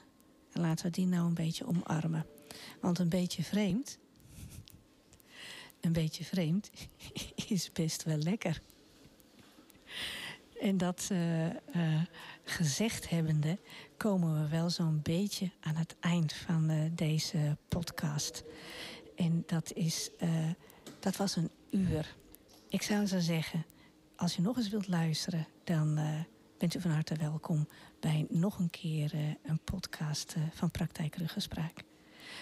[0.51, 2.25] En laten we die nou een beetje omarmen.
[2.81, 3.97] Want een beetje vreemd,
[5.85, 6.69] een beetje vreemd
[7.47, 8.61] is best wel lekker.
[10.61, 12.01] En dat eh, eh,
[12.43, 13.59] gezegd hebbende,
[13.97, 18.43] komen we wel zo'n beetje aan het eind van eh, deze podcast.
[19.15, 20.11] En dat, is,
[20.99, 22.15] dat was een uur.
[22.69, 23.65] Ik zou zo zeggen,
[24.15, 25.99] als u nog eens wilt luisteren, dan
[26.57, 27.67] bent u van harte welkom
[27.99, 29.13] bij nog een keer
[29.43, 31.83] een podcast van Praktijk Ruggespraak.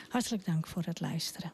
[0.09, 1.53] Hartelijk dank voor het luisteren.